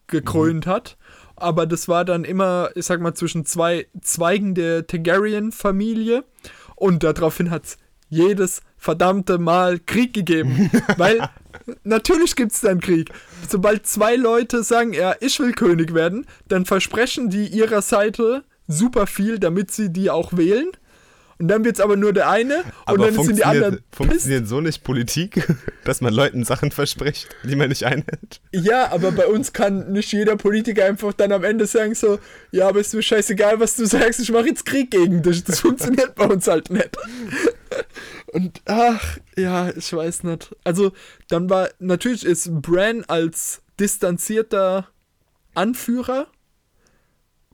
[0.07, 0.97] gekrönt hat.
[1.37, 6.25] Aber das war dann immer, ich sag mal, zwischen zwei Zweigen der Targaryen-Familie.
[6.75, 7.79] Und daraufhin hat es
[8.09, 10.71] jedes verdammte Mal Krieg gegeben.
[10.97, 11.29] Weil
[11.85, 13.13] natürlich gibt es dann Krieg.
[13.49, 19.07] Sobald zwei Leute sagen, ja, ich will König werden, dann versprechen die ihrer Seite super
[19.07, 20.69] viel, damit sie die auch wählen.
[21.41, 24.11] Und dann wird es aber nur der eine und Aber dann sind die anderen funktioniert,
[24.13, 25.47] funktioniert so nicht Politik,
[25.85, 28.41] dass man Leuten Sachen verspricht, die man nicht einhält?
[28.53, 32.19] Ja, aber bei uns kann nicht jeder Politiker einfach dann am Ende sagen so,
[32.51, 35.45] ja, aber ist mir scheißegal, was du sagst, ich mache jetzt Krieg gegen dich.
[35.45, 36.97] Das funktioniert bei uns halt nicht.
[38.33, 40.55] Und ach, ja, ich weiß nicht.
[40.65, 40.93] Also,
[41.29, 44.89] dann war, natürlich ist Bran als distanzierter
[45.55, 46.27] Anführer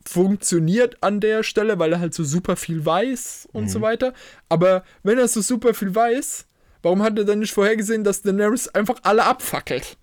[0.06, 4.12] funktioniert an der Stelle, weil er halt so super viel weiß und so weiter.
[4.48, 6.46] Aber wenn er so super viel weiß,
[6.82, 9.96] warum hat er dann nicht vorhergesehen, dass Daenerys einfach alle abfackelt?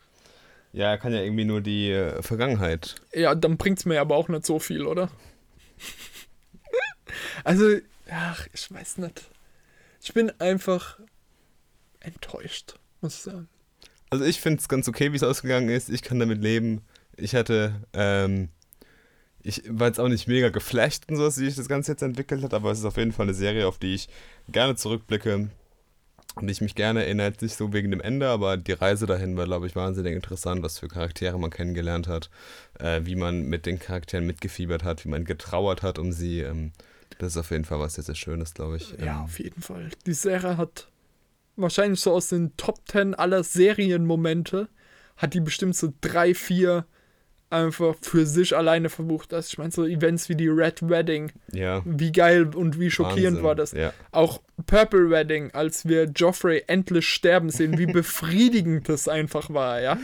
[0.74, 2.96] Ja, er kann ja irgendwie nur die äh, Vergangenheit.
[3.14, 5.10] Ja, dann bringt's mir aber auch nicht so viel, oder?
[7.44, 7.78] also,
[8.10, 9.30] ach, ich weiß nicht.
[10.02, 10.98] Ich bin einfach
[12.00, 13.50] enttäuscht, muss ich sagen.
[14.10, 15.90] Also ich finde es ganz okay, wie es ausgegangen ist.
[15.90, 16.82] Ich kann damit leben.
[17.18, 18.50] Ich hatte, ähm,
[19.44, 22.44] ich war jetzt auch nicht mega geflasht und so, wie sich das Ganze jetzt entwickelt
[22.44, 24.10] hat, aber es ist auf jeden Fall eine Serie, auf die ich
[24.50, 25.50] gerne zurückblicke
[26.36, 29.46] und ich mich gerne erinnere, nicht so wegen dem Ende, aber die Reise dahin war,
[29.46, 32.30] glaube ich, wahnsinnig interessant, was für Charaktere man kennengelernt hat,
[32.80, 36.40] äh, wie man mit den Charakteren mitgefiebert hat, wie man getrauert hat um sie.
[36.40, 36.72] Ähm,
[37.18, 38.92] das ist auf jeden Fall was sehr, sehr Schönes, glaube ich.
[38.92, 39.90] Ja, Ähm, auf jeden Fall.
[40.06, 40.88] Die Serie hat
[41.58, 44.70] wahrscheinlich so aus den Top 10 aller Serienmomente,
[45.18, 46.86] hat die bestimmt so drei, vier
[47.52, 49.34] einfach für sich alleine verbucht.
[49.34, 51.82] Also ich meine, so Events wie die Red Wedding, ja.
[51.86, 53.44] wie geil und wie schockierend Wahnsinn.
[53.44, 53.72] war das.
[53.74, 53.94] Ja.
[54.12, 59.98] Auch Purple Wedding, als wir Joffrey endlich sterben sehen, wie befriedigend das einfach war, ja.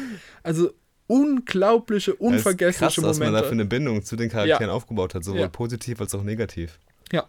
[0.44, 0.72] Also
[1.08, 3.52] unglaubliche, unvergessliche krass, was man da für Momente.
[3.52, 5.48] eine Bindung zu den Charakteren aufgebaut hat, sowohl Ja.
[5.48, 6.80] positiv als auch negativ.
[7.12, 7.26] Ja.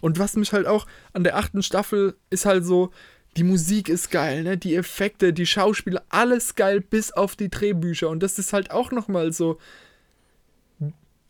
[0.00, 2.90] Und was mich halt auch an der achten Staffel ist halt so,
[3.36, 4.58] die Musik ist geil, ne?
[4.58, 8.08] Die Effekte, die Schauspieler, alles geil, bis auf die Drehbücher.
[8.08, 9.58] Und das ist halt auch nochmal so.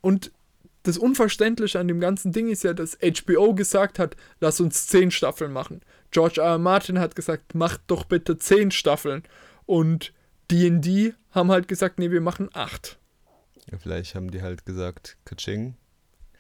[0.01, 0.33] Und
[0.83, 5.13] das Unverständliche an dem ganzen Ding ist ja, dass HBO gesagt hat, lass uns zehn
[5.13, 5.81] Staffeln machen.
[6.11, 6.49] George R.
[6.49, 6.59] R.
[6.59, 9.23] Martin hat gesagt, macht doch bitte zehn Staffeln.
[9.65, 10.13] Und
[10.51, 12.99] D&D haben halt gesagt, nee, wir machen acht.
[13.71, 15.77] Ja, vielleicht haben die halt gesagt, Kaching,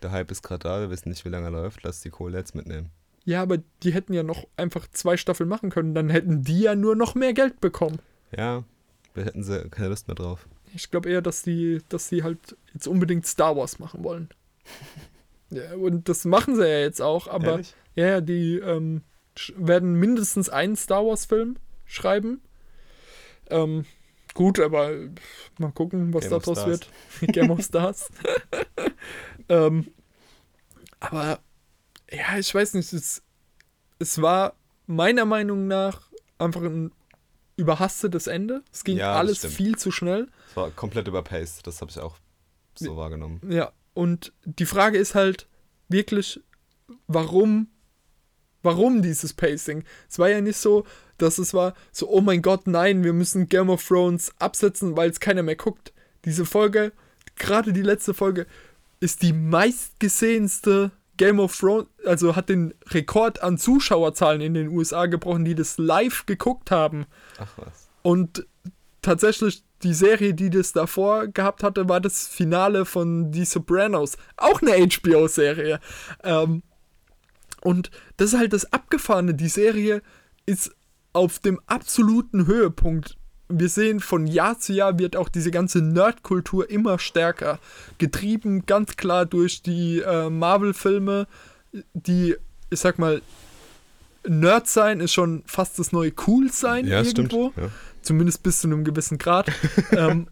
[0.03, 2.39] der Hype ist gerade da, wir wissen nicht, wie lange er läuft, lass die Kohle
[2.39, 2.91] jetzt mitnehmen.
[3.25, 5.95] Ja, aber die hätten ja noch einfach zwei Staffeln machen können.
[5.95, 8.01] Dann hätten die ja nur noch mehr Geld bekommen.
[8.37, 8.65] Ja,
[9.15, 10.49] da hätten sie keine Lust mehr drauf.
[10.75, 14.31] Ich glaube eher, dass die, dass die halt jetzt unbedingt Star Wars machen wollen.
[15.51, 17.75] ja, und das machen sie ja jetzt auch, aber Ehrlich?
[17.95, 19.03] ja, die ähm,
[19.57, 22.41] werden mindestens einen Star Wars-Film schreiben.
[23.51, 23.85] Ähm,
[24.35, 24.93] gut, aber
[25.59, 26.89] mal gucken, was Game daraus wird.
[27.21, 28.11] Game of Stars.
[29.49, 29.89] ähm,
[31.01, 31.41] aber
[32.13, 33.23] ja, ich weiß nicht, es,
[33.99, 34.55] es war
[34.87, 36.03] meiner Meinung nach
[36.39, 36.93] einfach ein
[37.57, 38.63] überhastetes Ende.
[38.73, 39.55] Es ging Ja, alles stimmt.
[39.55, 40.29] viel zu schnell.
[40.51, 42.17] Es war komplett überpaced, das habe ich auch
[42.75, 43.41] so wahrgenommen.
[43.49, 45.47] Ja, und die Frage ist halt
[45.89, 46.41] wirklich,
[47.07, 47.69] warum,
[48.63, 49.85] warum dieses Pacing?
[50.09, 50.85] Es war ja nicht so,
[51.19, 55.11] dass es war so, oh mein Gott, nein, wir müssen Game of Thrones absetzen, weil
[55.11, 55.93] es keiner mehr guckt.
[56.25, 56.93] Diese Folge,
[57.37, 58.47] gerade die letzte Folge,
[59.01, 60.91] ist die meistgesehenste
[61.23, 65.79] Game of Thrones, also hat den Rekord an Zuschauerzahlen in den USA gebrochen, die das
[65.79, 67.07] live geguckt haben.
[67.39, 67.89] Ach was.
[68.03, 68.45] Und
[69.03, 74.17] tatsächlich die Serie, die das davor gehabt hatte, war das Finale von Die Sopranos.
[74.37, 75.79] Auch eine HBO-Serie.
[76.25, 76.65] Ähm,
[77.61, 79.35] und das ist halt das Abgefahrene.
[79.35, 80.03] Die Serie
[80.45, 80.75] ist
[81.13, 83.17] auf dem absoluten Höhepunkt.
[83.59, 87.59] Wir sehen, von Jahr zu Jahr wird auch diese ganze Nerdkultur immer stärker.
[87.99, 91.27] Getrieben ganz klar durch die äh, Marvel-Filme,
[91.95, 92.37] die,
[92.71, 93.23] ich sag mal,
[94.27, 97.33] Nerd sein ist schon fast das neue Cool sein Ja, stimmt.
[97.33, 97.61] irgendwo.
[97.61, 97.69] Ja.
[98.03, 99.51] Zumindest bis zu einem gewissen Grad.
[99.93, 100.29] ähm,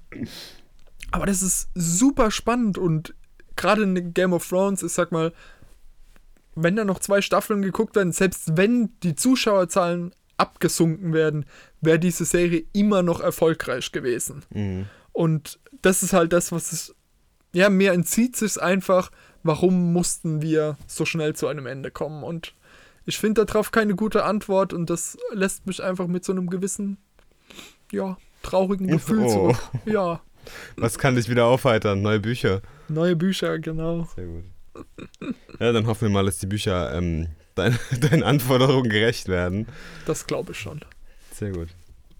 [1.10, 3.14] aber das ist super spannend und
[3.56, 5.32] gerade in Game of Thrones, ich sag mal,
[6.54, 11.44] wenn da noch zwei Staffeln geguckt werden, selbst wenn die Zuschauerzahlen abgesunken werden,
[11.80, 14.42] wäre diese Serie immer noch erfolgreich gewesen.
[14.50, 14.86] Mhm.
[15.12, 16.94] Und das ist halt das, was es.
[17.52, 19.10] Ja, mir entzieht sich einfach,
[19.42, 22.22] warum mussten wir so schnell zu einem Ende kommen.
[22.22, 22.54] Und
[23.06, 26.96] ich finde darauf keine gute Antwort und das lässt mich einfach mit so einem gewissen,
[27.90, 29.28] ja, traurigen Gefühl Oh.
[29.52, 29.56] zurück.
[29.86, 30.20] Ja,
[30.76, 32.02] Was kann dich wieder aufheitern?
[32.02, 32.62] Neue Bücher.
[32.88, 34.08] neue Bücher, genau.
[34.14, 34.44] Sehr gut.
[35.58, 37.26] Ja, dann hoffen wir mal, dass die Bücher ähm,
[37.60, 39.66] dein, deinen Anforderungen gerecht werden.
[40.06, 40.80] Das glaube ich schon.
[41.32, 41.68] Sehr gut.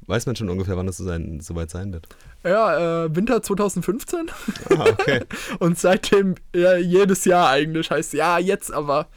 [0.07, 2.09] Weiß man schon ungefähr, wann das so sein, soweit sein wird?
[2.43, 4.31] Ja, äh, Winter 2015
[4.71, 5.21] Ah, okay.
[5.61, 9.09] und seitdem ja, jedes Jahr eigentlich heißt ja, jetzt aber.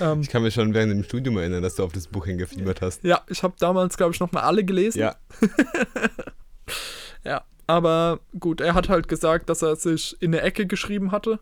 [0.00, 2.80] Ähm, Ich kann mich schon während dem Studium erinnern, dass du auf das Buch hingefiebert
[2.80, 3.04] hast.
[3.04, 5.00] ja, ich habe damals, glaube ich, nochmal alle gelesen.
[5.00, 5.16] Ja.
[7.24, 11.38] Ja, aber gut, er hat halt gesagt, dass er sich in eine Ecke geschrieben hatte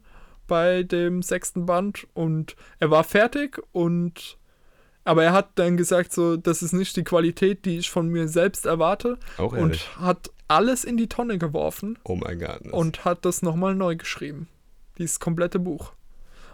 [0.49, 4.37] bei dem sechsten Band und er war fertig und
[5.05, 8.29] aber er hat dann gesagt so, das ist nicht die Qualität, die ich von mir
[8.29, 9.89] selbst erwarte Auch ehrlich.
[9.97, 12.61] und hat alles in die Tonne geworfen oh mein Gott.
[12.73, 14.49] und hat das nochmal neu geschrieben.
[14.99, 15.93] Dieses komplette Buch.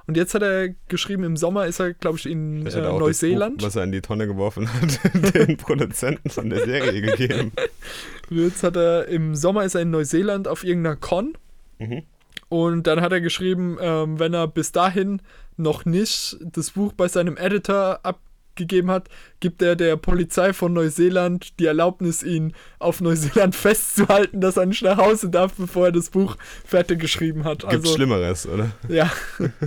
[0.06, 3.58] Und jetzt hat er geschrieben, im Sommer ist er, glaube ich, in äh, Neuseeland.
[3.58, 5.00] Buch, was er in die Tonne geworfen hat,
[5.34, 7.52] den Produzenten von der Serie gegeben.
[8.28, 11.36] Jetzt hat er im Sommer ist er in Neuseeland auf irgendeiner Con
[11.78, 12.02] Mhm.
[12.48, 15.20] Und dann hat er geschrieben, ähm, wenn er bis dahin
[15.56, 19.08] noch nicht das Buch bei seinem Editor abgegeben hat,
[19.40, 24.82] gibt er der Polizei von Neuseeland die Erlaubnis, ihn auf Neuseeland festzuhalten, dass er nicht
[24.82, 27.64] nach Hause darf, bevor er das Buch fertig geschrieben hat.
[27.64, 28.70] Also Schlimmeres, oder?
[28.88, 29.10] ja,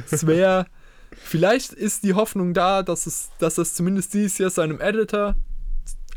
[0.10, 0.66] es wäre
[1.12, 5.36] vielleicht ist die Hoffnung da, dass es, dass es zumindest dieses Jahr seinem Editor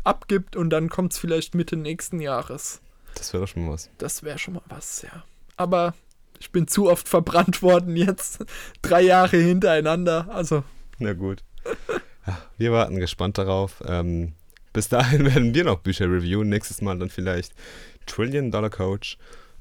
[0.03, 2.81] abgibt und dann kommt es vielleicht Mitte nächsten Jahres.
[3.15, 3.89] Das wäre doch schon mal was.
[3.97, 5.23] Das wäre schon mal was, ja.
[5.57, 5.93] Aber
[6.41, 8.43] ich bin zu oft verbrannt worden jetzt.
[8.81, 10.27] Drei Jahre hintereinander.
[10.29, 10.63] Also,
[10.99, 11.43] Na gut.
[12.57, 13.81] Wir warten gespannt darauf.
[13.85, 14.33] Ähm,
[14.73, 16.49] bis dahin werden wir noch Bücher reviewen.
[16.49, 17.53] Nächstes Mal dann vielleicht
[18.05, 19.17] Trillion Dollar Coach.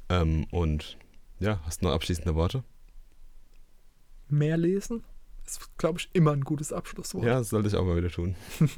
[0.09, 0.97] Ähm, und
[1.39, 2.65] ja, hast du noch abschließende Worte?
[4.31, 5.03] mehr lesen
[5.47, 7.25] ist, glaube ich, immer ein gutes Abschlusswort.
[7.25, 8.37] Ja, das sollte ich auch mal wieder tun.